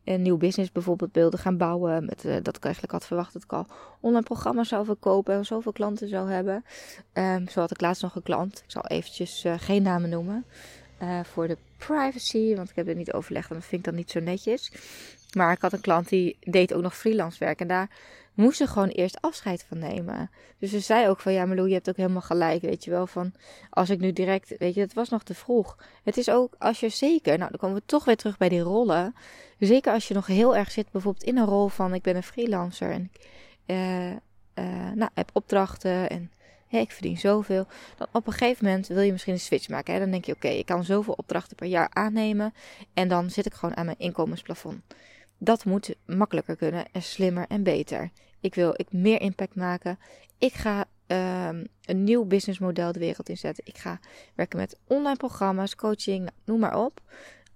[0.04, 2.04] een nieuw business bijvoorbeeld wilde gaan bouwen.
[2.04, 3.66] Met, uh, dat ik eigenlijk had verwacht dat ik al
[4.00, 6.64] online programma's zou verkopen en zoveel klanten zou hebben.
[7.12, 10.44] Um, zo had ik laatst nog een klant, ik zal eventjes uh, geen namen noemen.
[11.22, 14.10] voor de privacy, want ik heb het niet overlegd en dat vind ik dan niet
[14.10, 14.72] zo netjes.
[15.37, 17.88] Maar ik had een klant die deed ook nog freelance werk en daar
[18.35, 20.31] moest ze gewoon eerst afscheid van nemen.
[20.59, 23.07] Dus ze zei ook van ja, Marlo, je hebt ook helemaal gelijk, weet je wel.
[23.07, 23.33] Van
[23.70, 25.79] als ik nu direct, weet je, het was nog te vroeg.
[26.03, 28.61] Het is ook als je zeker, nou dan komen we toch weer terug bij die
[28.61, 29.14] rollen.
[29.59, 32.23] Zeker als je nog heel erg zit, bijvoorbeeld in een rol van ik ben een
[32.23, 33.29] freelancer en ik
[33.66, 34.16] uh, uh,
[34.94, 36.31] nou, heb opdrachten en
[36.81, 37.66] ik verdien zoveel.
[37.97, 39.94] Dan op een gegeven moment wil je misschien een switch maken.
[39.94, 40.01] Hè?
[40.01, 42.55] Dan denk je oké, ik kan zoveel opdrachten per jaar aannemen
[42.94, 44.83] en dan zit ik gewoon aan mijn inkomensplafond.
[45.44, 48.11] Dat moet makkelijker kunnen en slimmer en beter.
[48.40, 49.98] Ik wil ik meer impact maken.
[50.38, 53.66] Ik ga um, een nieuw businessmodel de wereld inzetten.
[53.66, 54.00] Ik ga
[54.35, 57.00] werken met online programma's, coaching, noem maar op.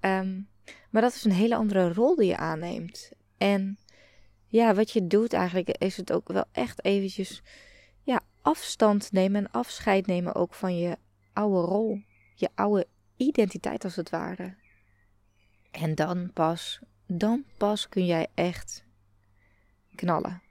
[0.01, 0.49] Um,
[0.91, 3.11] maar dat is een hele andere rol die je aanneemt.
[3.39, 3.79] En
[4.47, 7.43] ja, wat je doet eigenlijk is het ook wel echt eventjes
[8.03, 10.97] ja, afstand nemen en afscheid nemen ook van je
[11.33, 12.01] oude rol.
[12.35, 14.55] Je oude identiteit als het ware.
[15.71, 18.85] En dan pas dan pas kun jij echt
[19.95, 20.43] knallen.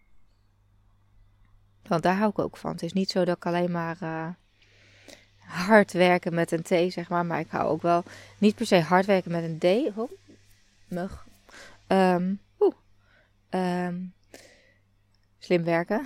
[1.87, 2.71] Want daar hou ik ook van.
[2.71, 4.27] Het is niet zo dat ik alleen maar uh,
[5.37, 7.25] hard werken met een T, zeg maar.
[7.25, 8.03] Maar ik hou ook wel
[8.37, 9.97] niet per se hard werken met een D.
[9.97, 10.11] Oh,
[10.87, 11.25] mug.
[11.87, 12.39] Um,
[13.49, 14.13] um,
[15.39, 16.05] slim werken.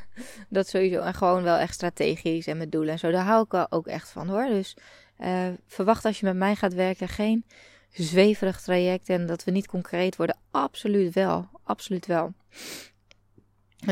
[0.48, 1.00] dat sowieso.
[1.00, 3.10] En gewoon wel echt strategisch en met doelen en zo.
[3.10, 4.46] Daar hou ik ook echt van hoor.
[4.46, 4.76] Dus
[5.18, 7.44] uh, verwacht als je met mij gaat werken geen
[7.92, 10.38] zweverig traject en dat we niet concreet worden.
[10.50, 11.48] Absoluut wel.
[11.62, 12.32] Absoluut wel.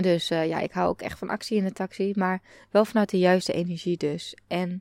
[0.00, 3.10] Dus uh, ja, ik hou ook echt van actie in de taxi, maar wel vanuit
[3.10, 4.36] de juiste energie dus.
[4.46, 4.80] En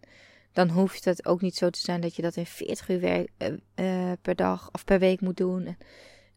[0.51, 3.29] dan hoeft het ook niet zo te zijn dat je dat in 40 uur werk,
[3.37, 5.77] uh, uh, per dag of per week moet doen.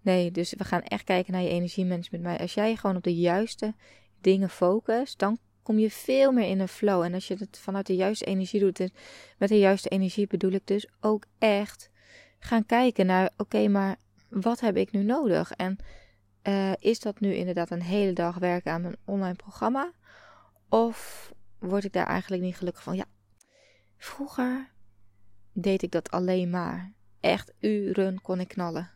[0.00, 2.24] Nee, dus we gaan echt kijken naar je energiemanagement.
[2.24, 3.74] Maar als jij gewoon op de juiste
[4.20, 7.02] dingen focust, dan kom je veel meer in een flow.
[7.02, 8.90] En als je het vanuit de juiste energie doet,
[9.38, 11.90] met de juiste energie bedoel ik dus ook echt
[12.44, 13.96] gaan kijken naar, oké, maar
[14.28, 15.52] wat heb ik nu nodig?
[15.52, 15.78] En
[16.42, 19.92] uh, is dat nu inderdaad een hele dag werken aan mijn online programma?
[20.68, 22.96] Of word ik daar eigenlijk niet gelukkig van?
[22.96, 23.04] Ja,
[23.96, 24.70] vroeger
[25.52, 26.92] deed ik dat alleen maar.
[27.20, 28.90] Echt uren kon ik knallen.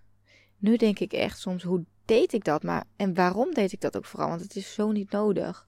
[0.56, 2.62] Nu denk ik echt soms, hoe deed ik dat?
[2.62, 4.28] Maar, en waarom deed ik dat ook vooral?
[4.28, 5.66] Want het is zo niet nodig.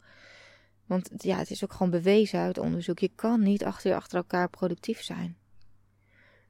[0.86, 2.98] Want ja, het is ook gewoon bewezen uit onderzoek.
[2.98, 5.37] Je kan niet achter, achter elkaar productief zijn.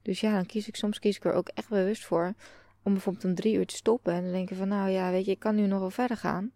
[0.08, 2.34] Dus ja, dan kies ik soms kies ik er ook echt bewust voor
[2.82, 4.12] om bijvoorbeeld om drie uur te stoppen.
[4.12, 6.16] En dan denk je van nou ja, weet je, ik kan nu nog wel verder
[6.16, 6.52] gaan.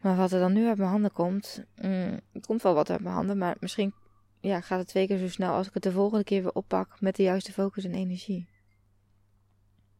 [0.00, 3.14] Maar wat er dan nu uit mijn handen komt, mm, komt wel wat uit mijn
[3.14, 3.94] handen, maar misschien
[4.40, 7.00] ja, gaat het twee keer zo snel als ik het de volgende keer weer oppak
[7.00, 8.48] met de juiste focus en energie.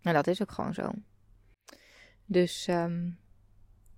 [0.02, 0.90] En dat is ook gewoon zo.
[2.24, 3.18] Dus um,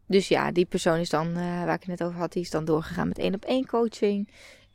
[0.06, 2.50] Dus ja, die persoon is dan, uh, waar ik het net over had, die is
[2.50, 4.28] dan doorgegaan met één op één coaching.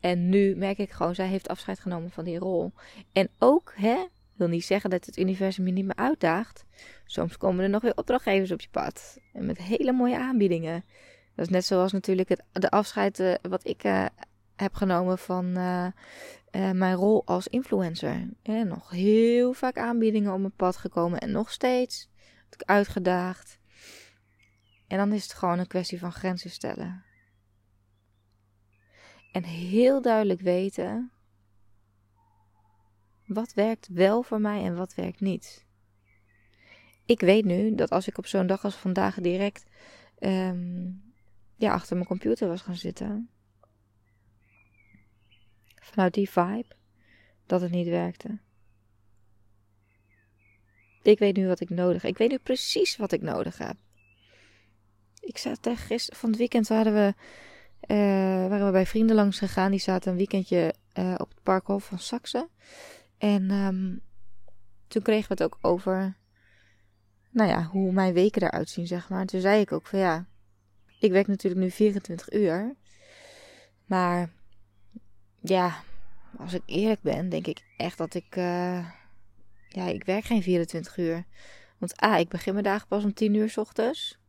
[0.06, 2.74] En nu merk ik gewoon, zij heeft afscheid genomen van die rol.
[3.12, 6.66] En ook, hè, wil niet zeggen dat het universum je niet meer uitdaagt.
[7.06, 9.20] Soms komen er nog weer opdrachtgevers op je pad.
[9.34, 10.86] En met hele mooie aanbiedingen.
[11.36, 14.06] Dat is net zoals natuurlijk het, de afscheid uh, wat ik uh,
[14.56, 15.88] heb genomen van uh,
[16.52, 18.30] mijn rol als influencer.
[18.44, 21.20] En nog heel vaak aanbiedingen op mijn pad gekomen.
[21.20, 22.10] En nog steeds.
[22.50, 23.60] Ik uitgedaagd.
[24.88, 27.05] En dan is het gewoon een kwestie van grenzen stellen.
[29.36, 31.12] En heel duidelijk weten
[33.26, 35.66] wat werkt wel voor mij en wat werkt niet.
[37.06, 39.66] Ik weet nu dat als ik op zo'n dag als vandaag direct
[40.20, 41.14] um,
[41.56, 43.30] ja, achter mijn computer was gaan zitten,
[45.76, 46.76] vanuit die vibe,
[47.46, 48.40] dat het niet werkte.
[51.02, 52.12] Ik weet nu wat ik nodig heb.
[52.12, 53.76] Ik weet nu precies wat ik nodig heb.
[55.20, 57.14] Ik zat gisteren van het weekend waren we,
[57.88, 57.98] uh,
[58.48, 59.72] waren we bij vrienden langs gegaan.
[59.72, 62.50] Die zaten een weekendje uh, op het parkhof van Saxe.
[63.18, 64.02] En um,
[64.88, 66.18] toen kregen we het ook over,
[67.30, 69.26] nou ja, hoe mijn weken eruit zien, zeg maar.
[69.26, 70.26] Toen zei ik ook van ja,
[71.00, 72.76] ik werk natuurlijk nu 24 uur.
[73.86, 74.30] Maar
[75.42, 75.84] ja,
[76.38, 78.90] als ik eerlijk ben, denk ik echt dat ik, uh,
[79.70, 81.26] ja, ik werk geen 24 uur.
[81.78, 84.20] Want A, ik begin mijn dagen pas om 10 uur s ochtends.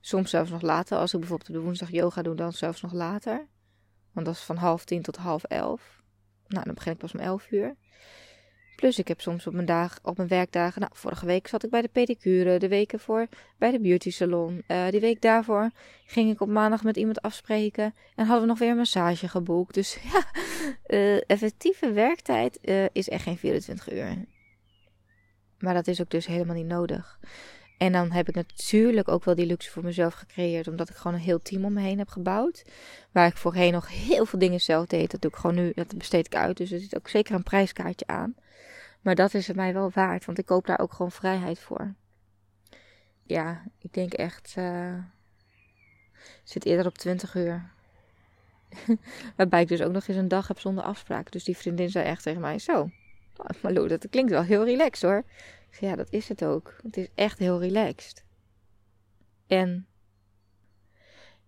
[0.00, 0.98] Soms zelfs nog later.
[0.98, 3.46] Als ik bijvoorbeeld de woensdag yoga doe, dan zelfs nog later.
[4.12, 6.02] Want dat is van half tien tot half elf.
[6.48, 7.76] Nou, dan begin ik pas om 11 uur.
[8.76, 10.80] Plus ik heb soms op mijn, dag, op mijn werkdagen.
[10.80, 12.58] Nou, vorige week zat ik bij de pedicure.
[12.58, 13.26] De weken voor
[13.58, 14.64] bij de beauty salon.
[14.68, 15.70] Uh, die week daarvoor
[16.06, 17.94] ging ik op maandag met iemand afspreken.
[18.14, 19.74] En hadden we nog weer een massage geboekt.
[19.74, 20.24] Dus ja,
[20.86, 24.24] uh, effectieve werktijd uh, is echt geen 24 uur.
[25.58, 27.18] Maar dat is ook dus helemaal niet nodig.
[27.78, 30.68] En dan heb ik natuurlijk ook wel die luxe voor mezelf gecreëerd.
[30.68, 32.64] Omdat ik gewoon een heel team om me heen heb gebouwd.
[33.12, 35.10] Waar ik voorheen nog heel veel dingen zelf deed.
[35.10, 35.72] Dat doe ik gewoon nu.
[35.74, 36.56] Dat besteed ik uit.
[36.56, 38.34] Dus er zit ook zeker een prijskaartje aan.
[39.00, 40.24] Maar dat is het mij wel waard.
[40.24, 41.94] Want ik koop daar ook gewoon vrijheid voor.
[43.22, 44.54] Ja, ik denk echt.
[44.58, 44.94] Uh,
[46.44, 47.70] zit eerder op 20 uur.
[49.36, 51.30] Waarbij ik dus ook nog eens een dag heb zonder afspraak.
[51.32, 52.90] Dus die vriendin zei echt tegen mij: Zo,
[53.62, 55.24] Malou, dat klinkt wel heel relaxed hoor.
[55.80, 56.76] Ja, dat is het ook.
[56.82, 58.24] Het is echt heel relaxed.
[59.46, 59.86] En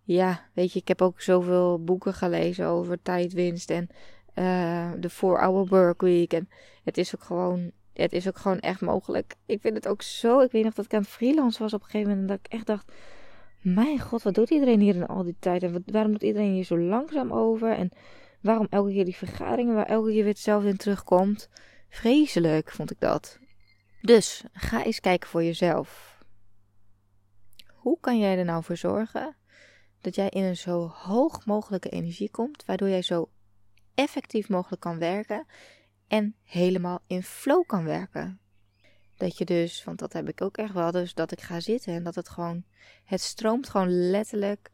[0.03, 3.89] ja, weet je, ik heb ook zoveel boeken gelezen over tijdwinst en
[4.35, 6.33] uh, de 4-hour workweek.
[6.33, 6.49] En
[6.85, 9.35] het is ook gewoon, het is ook gewoon echt mogelijk.
[9.47, 10.41] Ik vind het ook zo.
[10.41, 12.31] Ik weet nog dat ik aan het freelance was op een gegeven moment.
[12.31, 12.93] En dat ik echt dacht:
[13.61, 15.63] Mijn god, wat doet iedereen hier in al die tijd?
[15.63, 17.73] En waarom doet iedereen hier zo langzaam over?
[17.73, 17.91] En
[18.41, 21.49] waarom elke keer die vergaderingen waar elke keer weer hetzelfde in terugkomt?
[21.89, 23.39] Vreselijk vond ik dat.
[24.01, 26.19] Dus ga eens kijken voor jezelf.
[27.67, 29.37] Hoe kan jij er nou voor zorgen
[30.01, 33.31] dat jij in een zo hoog mogelijke energie komt, waardoor jij zo
[33.95, 35.47] effectief mogelijk kan werken
[36.09, 38.41] en helemaal in flow kan werken?
[39.17, 41.95] Dat je dus, want dat heb ik ook echt wel, dus dat ik ga zitten
[41.95, 42.65] en dat het gewoon,
[43.05, 44.71] het stroomt gewoon letterlijk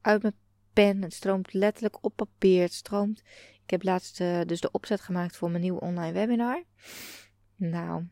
[0.00, 0.36] uit mijn
[0.72, 3.22] pen, het stroomt letterlijk op papier, het stroomt.
[3.62, 6.64] Ik heb laatst uh, dus de opzet gemaakt voor mijn nieuwe online webinar.
[7.56, 8.08] Nou,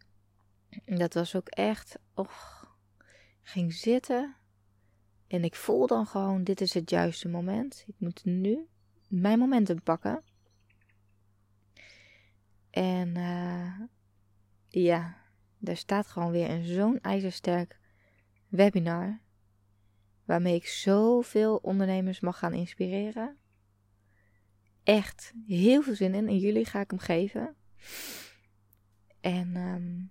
[0.84, 1.98] dat was ook echt.
[2.14, 2.66] Och,
[3.42, 4.34] ging zitten.
[5.26, 7.84] En ik voel dan gewoon: dit is het juiste moment.
[7.86, 8.68] Ik moet nu
[9.08, 10.22] mijn momentum pakken.
[12.70, 13.80] En uh,
[14.68, 15.16] ja,
[15.58, 17.78] daar staat gewoon weer een zo'n ijzersterk
[18.48, 19.20] webinar.
[20.24, 23.36] Waarmee ik zoveel ondernemers mag gaan inspireren.
[24.82, 26.38] Echt heel veel zin in.
[26.38, 27.54] Jullie ga ik hem geven.
[29.20, 30.10] En um,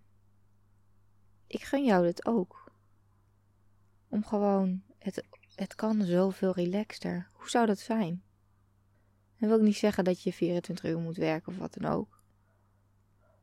[1.54, 2.72] ik gun jou dit ook.
[4.08, 5.24] Om gewoon, het,
[5.56, 7.30] het kan zoveel relaxter.
[7.32, 8.24] Hoe zou dat zijn?
[9.38, 12.22] En wil ik niet zeggen dat je 24 uur moet werken of wat dan ook.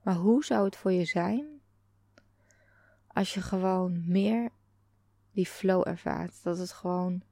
[0.03, 1.61] Maar hoe zou het voor je zijn
[3.07, 4.51] als je gewoon meer
[5.33, 6.43] die flow ervaart?
[6.43, 7.23] Dat het gewoon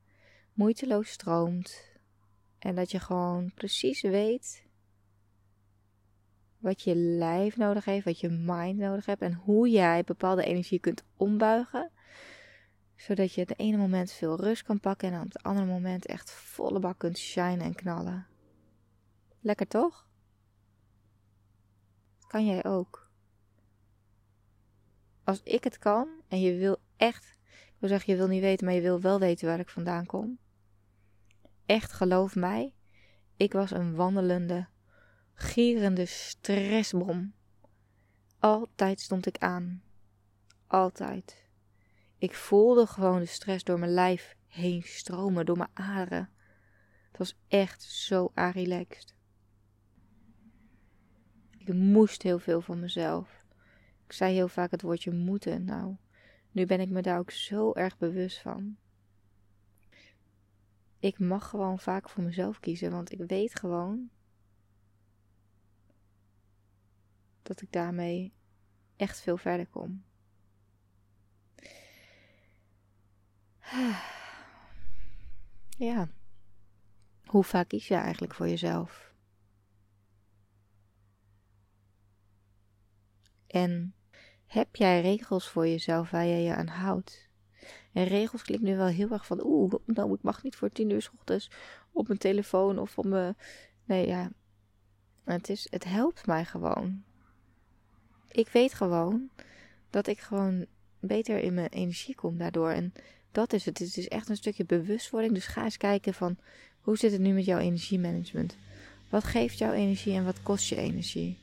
[0.52, 1.82] moeiteloos stroomt.
[2.58, 4.67] En dat je gewoon precies weet
[6.68, 10.78] wat je lijf nodig heeft, wat je mind nodig hebt en hoe jij bepaalde energie
[10.78, 11.90] kunt ombuigen.
[12.96, 16.30] Zodat je het ene moment veel rust kan pakken en op het andere moment echt
[16.30, 18.26] volle bak kunt shinen en knallen.
[19.40, 20.06] Lekker toch?
[22.26, 23.10] Kan jij ook?
[25.24, 28.64] Als ik het kan en je wil echt, ik wil zeggen je wil niet weten,
[28.64, 30.38] maar je wil wel weten waar ik vandaan kom.
[31.66, 32.74] Echt geloof mij,
[33.36, 34.68] ik was een wandelende
[35.40, 37.32] gierende stressbom.
[38.38, 39.82] Altijd stond ik aan.
[40.66, 41.46] Altijd.
[42.18, 46.30] Ik voelde gewoon de stress door mijn lijf heen stromen, door mijn aderen.
[47.08, 49.14] Het was echt zo relaxed.
[51.58, 53.44] Ik moest heel veel van mezelf.
[54.04, 55.64] Ik zei heel vaak het woordje moeten.
[55.64, 55.96] Nou,
[56.50, 58.76] nu ben ik me daar ook zo erg bewust van.
[60.98, 64.10] Ik mag gewoon vaak voor mezelf kiezen, want ik weet gewoon
[67.48, 68.32] dat ik daarmee
[68.96, 70.04] echt veel verder kom.
[75.78, 76.08] Ja.
[77.24, 79.12] Hoe vaak kies je eigenlijk voor jezelf?
[83.46, 83.94] En
[84.46, 87.28] heb jij regels voor jezelf waar je je aan houdt?
[87.92, 90.90] En regels klinkt nu wel heel erg van, oeh, nou, ik mag niet voor tien
[90.90, 91.50] uur s ochtends
[91.92, 93.36] op mijn telefoon of op mijn.
[93.84, 94.30] Nee, ja.
[95.24, 97.04] Het, is, het helpt mij gewoon.
[98.30, 99.28] Ik weet gewoon
[99.90, 100.66] dat ik gewoon
[101.00, 102.70] beter in mijn energie kom daardoor.
[102.70, 102.92] En
[103.32, 103.78] dat is het.
[103.78, 105.34] Het is echt een stukje bewustwording.
[105.34, 106.36] Dus ga eens kijken van
[106.80, 108.56] hoe zit het nu met jouw energiemanagement?
[109.08, 111.38] Wat geeft jouw energie en wat kost je energie?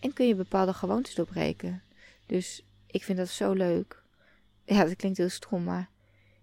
[0.00, 1.82] En kun je bepaalde gewoontes doorbreken?
[2.26, 4.02] Dus ik vind dat zo leuk.
[4.64, 5.88] Ja, dat klinkt heel stom, maar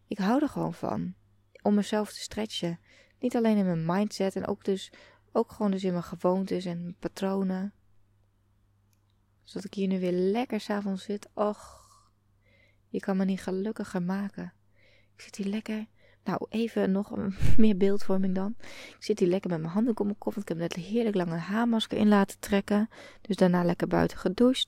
[0.08, 1.14] ik hou er gewoon van.
[1.62, 2.80] Om mezelf te stretchen.
[3.20, 4.92] Niet alleen in mijn mindset en ook dus
[5.32, 7.74] ook gewoon dus in mijn gewoontes en patronen.
[9.46, 11.30] Zodat ik hier nu weer lekker s'avonds zit.
[11.34, 11.84] Och,
[12.90, 14.54] je kan me niet gelukkiger maken.
[15.16, 15.86] Ik zit hier lekker.
[16.24, 17.12] Nou, even nog
[17.58, 18.56] meer beeldvorming dan.
[18.98, 20.34] Ik zit hier lekker met mijn handen op mijn kop.
[20.34, 22.90] Want ik heb net een heerlijk lange haarmasker in laten trekken.
[23.22, 24.68] Dus daarna lekker buiten gedoucht.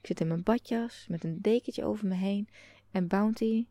[0.00, 2.48] Ik zit in mijn badjas met een dekentje over me heen.
[2.90, 3.66] En Bounty,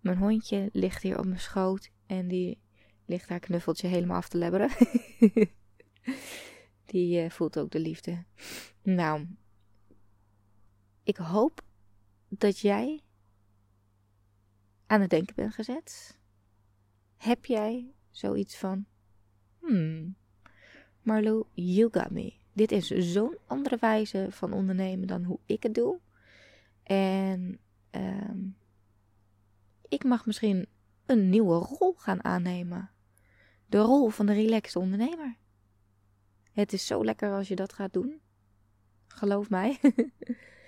[0.00, 1.90] mijn hondje, ligt hier op mijn schoot.
[2.06, 2.58] En die
[3.06, 4.70] ligt haar knuffeltje helemaal af te lebberen.
[6.86, 8.24] die uh, voelt ook de liefde.
[8.82, 9.26] Nou,
[11.02, 11.62] ik hoop
[12.28, 13.00] dat jij
[14.86, 16.18] aan het denken bent gezet.
[17.16, 18.86] Heb jij zoiets van:
[19.58, 20.16] Hmm,
[21.02, 22.32] Marlo, you got me.
[22.52, 25.98] Dit is zo'n andere wijze van ondernemen dan hoe ik het doe.
[26.82, 27.58] En
[27.90, 28.56] um,
[29.88, 30.66] ik mag misschien
[31.06, 32.90] een nieuwe rol gaan aannemen.
[33.66, 35.36] De rol van de relaxed ondernemer.
[36.52, 38.20] Het is zo lekker als je dat gaat doen.
[39.06, 39.78] Geloof mij.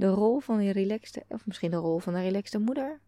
[0.00, 3.00] de rol van die relaxte, of misschien de rol van de relaxte moeder.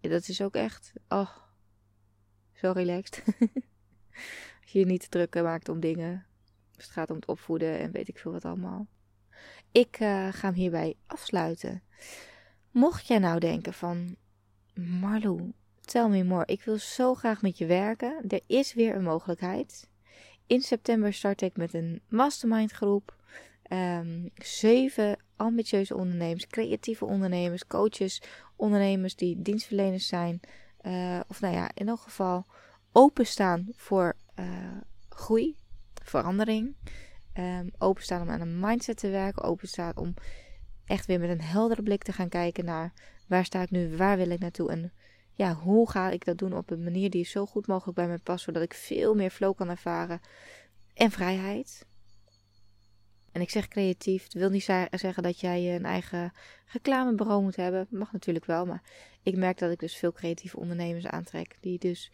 [0.00, 1.30] Dat is ook echt, oh,
[2.52, 3.22] zo relaxed.
[4.62, 6.26] als je je niet te druk maakt om dingen.
[6.76, 8.86] het gaat om het opvoeden en weet ik veel wat allemaal.
[9.72, 11.82] Ik uh, ga hem hierbij afsluiten.
[12.70, 14.16] Mocht jij nou denken van,
[14.74, 16.46] Marlo, tell me more.
[16.46, 18.24] Ik wil zo graag met je werken.
[18.28, 19.88] Er is weer een mogelijkheid.
[20.46, 23.22] In september start ik met een mastermind groep.
[23.72, 28.22] Um, zeven ambitieuze ondernemers, creatieve ondernemers, coaches,
[28.56, 30.40] ondernemers die dienstverleners zijn.
[30.82, 32.46] Uh, of nou ja, in elk geval
[32.92, 34.46] openstaan voor uh,
[35.08, 35.56] groei,
[36.02, 36.74] verandering.
[37.38, 39.42] Um, openstaan om aan een mindset te werken.
[39.42, 40.14] Openstaan om
[40.84, 42.92] echt weer met een heldere blik te gaan kijken naar
[43.26, 44.92] waar sta ik nu, waar wil ik naartoe en
[45.32, 48.18] ja, hoe ga ik dat doen op een manier die zo goed mogelijk bij mij
[48.18, 50.20] past, zodat ik veel meer flow kan ervaren
[50.94, 51.86] en vrijheid.
[53.34, 56.32] En ik zeg creatief, het wil niet zeggen dat jij een eigen
[56.66, 57.86] reclamebureau moet hebben.
[57.90, 58.82] Mag natuurlijk wel, maar
[59.22, 61.56] ik merk dat ik dus veel creatieve ondernemers aantrek.
[61.60, 62.10] Die dus,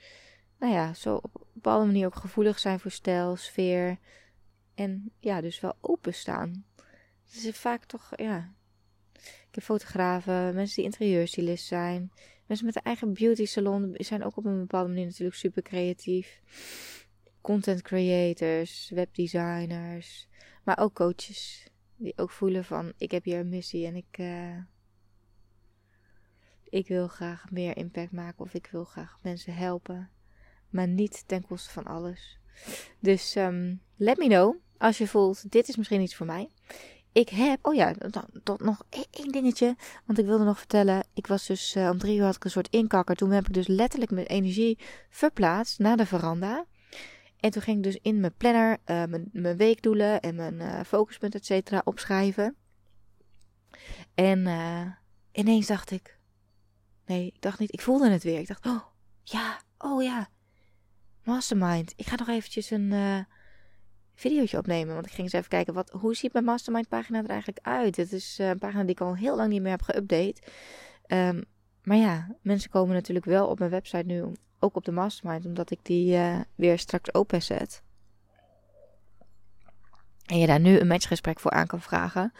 [0.58, 3.98] nou ja, zo op een bepaalde manier ook gevoelig zijn voor stijl, sfeer.
[4.74, 6.64] En ja, dus wel openstaan.
[7.24, 8.52] Het is vaak toch, ja,
[9.22, 12.12] ik heb fotografen, mensen die interieurstylist zijn.
[12.46, 16.40] Mensen met een eigen beauty salon zijn ook op een bepaalde manier natuurlijk super creatief.
[17.40, 20.28] Content creators, webdesigners.
[20.62, 21.68] Maar ook coaches.
[21.96, 24.56] Die ook voelen van ik heb hier een missie en ik, uh,
[26.64, 28.44] ik wil graag meer impact maken.
[28.44, 30.10] Of ik wil graag mensen helpen.
[30.70, 32.38] Maar niet ten koste van alles.
[32.98, 36.50] Dus um, let me know als je voelt dit is misschien iets voor mij.
[37.12, 37.94] Ik heb, oh ja,
[38.42, 39.76] tot nog één dingetje.
[40.04, 41.04] Want ik wilde nog vertellen.
[41.14, 43.16] Ik was dus uh, om drie uur had ik een soort inkakker.
[43.16, 46.66] Toen heb ik dus letterlijk mijn energie verplaatst naar de veranda.
[47.40, 51.40] En toen ging ik dus in mijn planner uh, mijn, weekdoelen en mijn uh, focuspunten,
[51.40, 52.56] et cetera, opschrijven.
[54.14, 54.38] En
[55.32, 56.18] ineens dacht ik.
[57.06, 57.72] Nee, ik dacht niet.
[57.72, 58.38] Ik voelde het weer.
[58.38, 58.82] Ik dacht, oh
[59.22, 60.28] ja, oh ja.
[61.24, 61.92] Mastermind.
[61.96, 63.26] Ik ga nog eventjes een
[64.14, 64.94] videootje opnemen.
[64.94, 67.96] Want ik ging eens even kijken, wat, hoe ziet mijn mastermind pagina er eigenlijk uit?
[67.96, 70.42] Het is uh, een pagina die ik al heel lang niet meer heb geüpdate.
[71.06, 71.44] Um,
[71.82, 75.70] maar ja, mensen komen natuurlijk wel op mijn website nu, ook op de mastermind, omdat
[75.70, 77.82] ik die uh, weer straks open zet.
[80.26, 82.32] En je daar nu een matchgesprek voor aan kan vragen.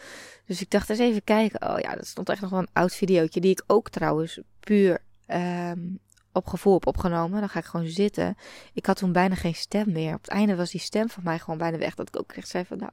[0.45, 1.69] Dus ik dacht eens even kijken.
[1.69, 3.39] Oh ja, dat stond echt nog wel een oud videootje.
[3.39, 5.99] Die ik ook trouwens puur um,
[6.31, 7.39] op gevoel heb opgenomen.
[7.39, 8.37] Dan ga ik gewoon zitten.
[8.73, 10.13] Ik had toen bijna geen stem meer.
[10.13, 11.95] Op het einde was die stem van mij gewoon bijna weg.
[11.95, 12.91] Dat ik ook echt zei van nou,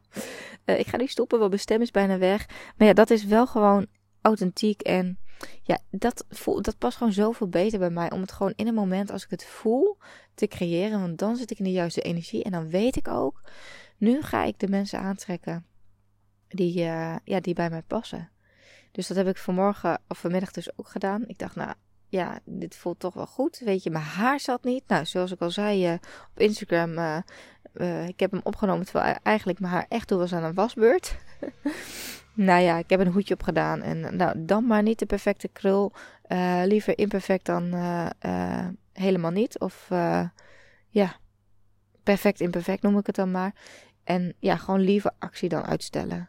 [0.64, 2.46] uh, ik ga nu stoppen, want mijn stem is bijna weg.
[2.76, 3.86] Maar ja, dat is wel gewoon
[4.20, 4.80] authentiek.
[4.80, 5.18] En
[5.62, 6.24] ja, dat,
[6.60, 8.10] dat past gewoon zoveel beter bij mij.
[8.10, 9.96] Om het gewoon in een moment, als ik het voel,
[10.34, 11.00] te creëren.
[11.00, 12.44] Want dan zit ik in de juiste energie.
[12.44, 13.42] En dan weet ik ook,
[13.96, 15.66] nu ga ik de mensen aantrekken
[16.48, 18.30] die, uh, ja, die bij mij passen.
[18.92, 21.24] Dus dat heb ik vanmorgen of vanmiddag dus ook gedaan.
[21.26, 21.74] Ik dacht, nou,
[22.08, 23.58] ja, dit voelt toch wel goed.
[23.58, 24.82] Weet je, mijn haar zat niet.
[24.86, 25.98] Nou, zoals ik al zei uh,
[26.30, 30.44] op Instagram, uh, ik heb hem opgenomen terwijl eigenlijk mijn haar echt toe was aan
[30.44, 31.16] een wasbeurt.
[32.38, 33.82] nou ja, ik heb een hoedje op gedaan.
[33.82, 35.92] En nou, dan maar niet de perfecte krul.
[36.64, 37.74] liever imperfect dan
[38.92, 39.58] helemaal niet.
[39.58, 39.88] Of
[40.88, 41.16] ja,
[42.02, 43.54] perfect imperfect noem ik het dan maar.
[44.04, 46.28] En ja, gewoon liever actie dan uitstellen.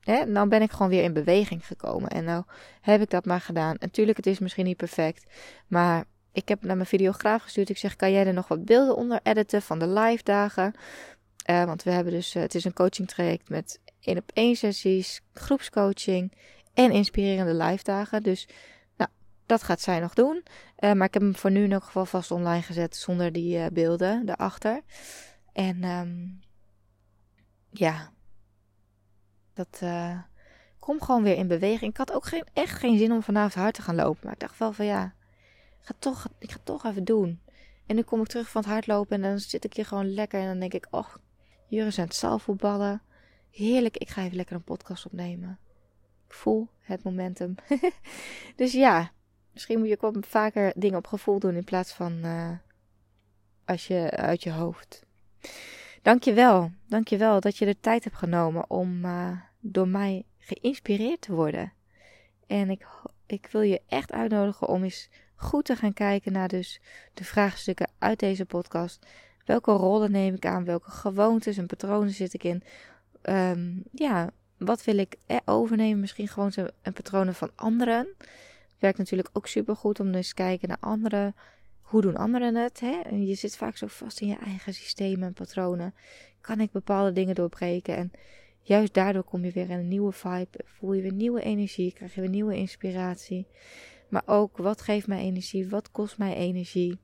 [0.00, 2.10] Hè, dan ben ik gewoon weer in beweging gekomen.
[2.10, 2.44] En nou
[2.80, 3.76] heb ik dat maar gedaan.
[3.78, 5.26] Natuurlijk, het is misschien niet perfect.
[5.66, 7.68] Maar ik heb naar mijn videograaf gestuurd.
[7.68, 10.74] Ik zeg, kan jij er nog wat beelden onder editen van de live dagen?
[11.44, 16.32] Want we hebben dus, het is een coaching traject met één op één sessies, groepscoaching
[16.74, 18.22] en inspirerende live dagen.
[18.22, 18.48] Dus
[18.96, 19.10] nou,
[19.46, 20.42] dat gaat zij nog doen.
[20.78, 23.70] Uh, maar ik heb hem voor nu in elk geval vast online gezet zonder die
[23.72, 24.80] beelden daarachter.
[25.52, 26.40] En um,
[27.70, 28.12] ja,
[29.54, 30.18] dat uh,
[30.78, 31.90] kom gewoon weer in beweging.
[31.90, 34.20] Ik had ook geen, echt geen zin om vanavond hard te gaan lopen.
[34.22, 35.14] Maar ik dacht wel van ja,
[35.80, 37.40] ik ga, toch, ik ga toch even doen.
[37.86, 40.40] En nu kom ik terug van het hardlopen en dan zit ik hier gewoon lekker.
[40.40, 41.14] En dan denk ik, oh,
[41.66, 43.02] jullie zijn het zaalvoetballen.
[43.50, 45.58] Heerlijk, ik ga even lekker een podcast opnemen.
[46.26, 47.54] Ik voel het momentum.
[48.56, 49.12] dus ja,
[49.52, 52.50] misschien moet je ook wat vaker dingen op gevoel doen in plaats van uh,
[53.64, 55.04] als je uit je hoofd.
[56.02, 61.72] Dankjewel, dankjewel dat je de tijd hebt genomen om uh, door mij geïnspireerd te worden.
[62.46, 62.86] En ik,
[63.26, 66.80] ik wil je echt uitnodigen om eens goed te gaan kijken naar dus
[67.14, 69.06] de vraagstukken uit deze podcast.
[69.44, 70.64] Welke rollen neem ik aan?
[70.64, 72.62] Welke gewoontes en patronen zit ik in?
[73.22, 76.00] Um, ja, wat wil ik overnemen?
[76.00, 76.52] Misschien gewoon
[76.82, 78.08] en patronen van anderen.
[78.78, 81.34] Werkt natuurlijk ook super goed om dus te kijken naar anderen
[81.90, 82.80] hoe doen anderen het?
[82.80, 83.00] Hè?
[83.00, 85.94] En je zit vaak zo vast in je eigen systemen en patronen.
[86.40, 87.96] Kan ik bepaalde dingen doorbreken?
[87.96, 88.10] En
[88.60, 90.60] juist daardoor kom je weer in een nieuwe vibe.
[90.64, 91.92] Voel je weer nieuwe energie.
[91.92, 93.46] Krijg je weer nieuwe inspiratie.
[94.08, 95.68] Maar ook, wat geeft mij energie?
[95.68, 96.98] Wat kost mij energie?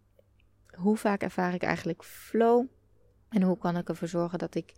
[0.67, 2.67] Hoe vaak ervaar ik eigenlijk flow?
[3.29, 4.73] En hoe kan ik ervoor zorgen dat ik,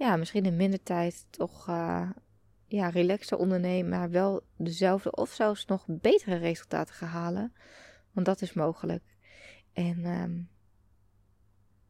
[0.00, 2.10] ja, misschien in minder tijd toch, uh,
[2.66, 7.52] ja, relaxer onderneem, maar wel dezelfde of zelfs nog betere resultaten ga halen?
[8.12, 9.02] Want dat is mogelijk.
[9.72, 10.48] En um,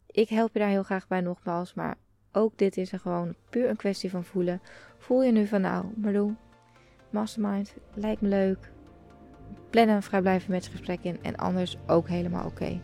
[0.06, 1.74] ik help je daar heel graag bij nogmaals.
[1.74, 1.96] Maar
[2.32, 4.60] ook dit is er gewoon puur een kwestie van voelen.
[4.98, 6.34] Voel je nu van nou, Marlo,
[7.10, 8.72] mastermind, lijkt me leuk.
[9.70, 11.22] Plannen een vrijblijvend matchgesprek in.
[11.22, 12.62] En anders ook helemaal oké.
[12.62, 12.80] Okay.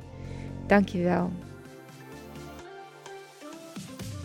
[0.66, 1.30] Dankjewel.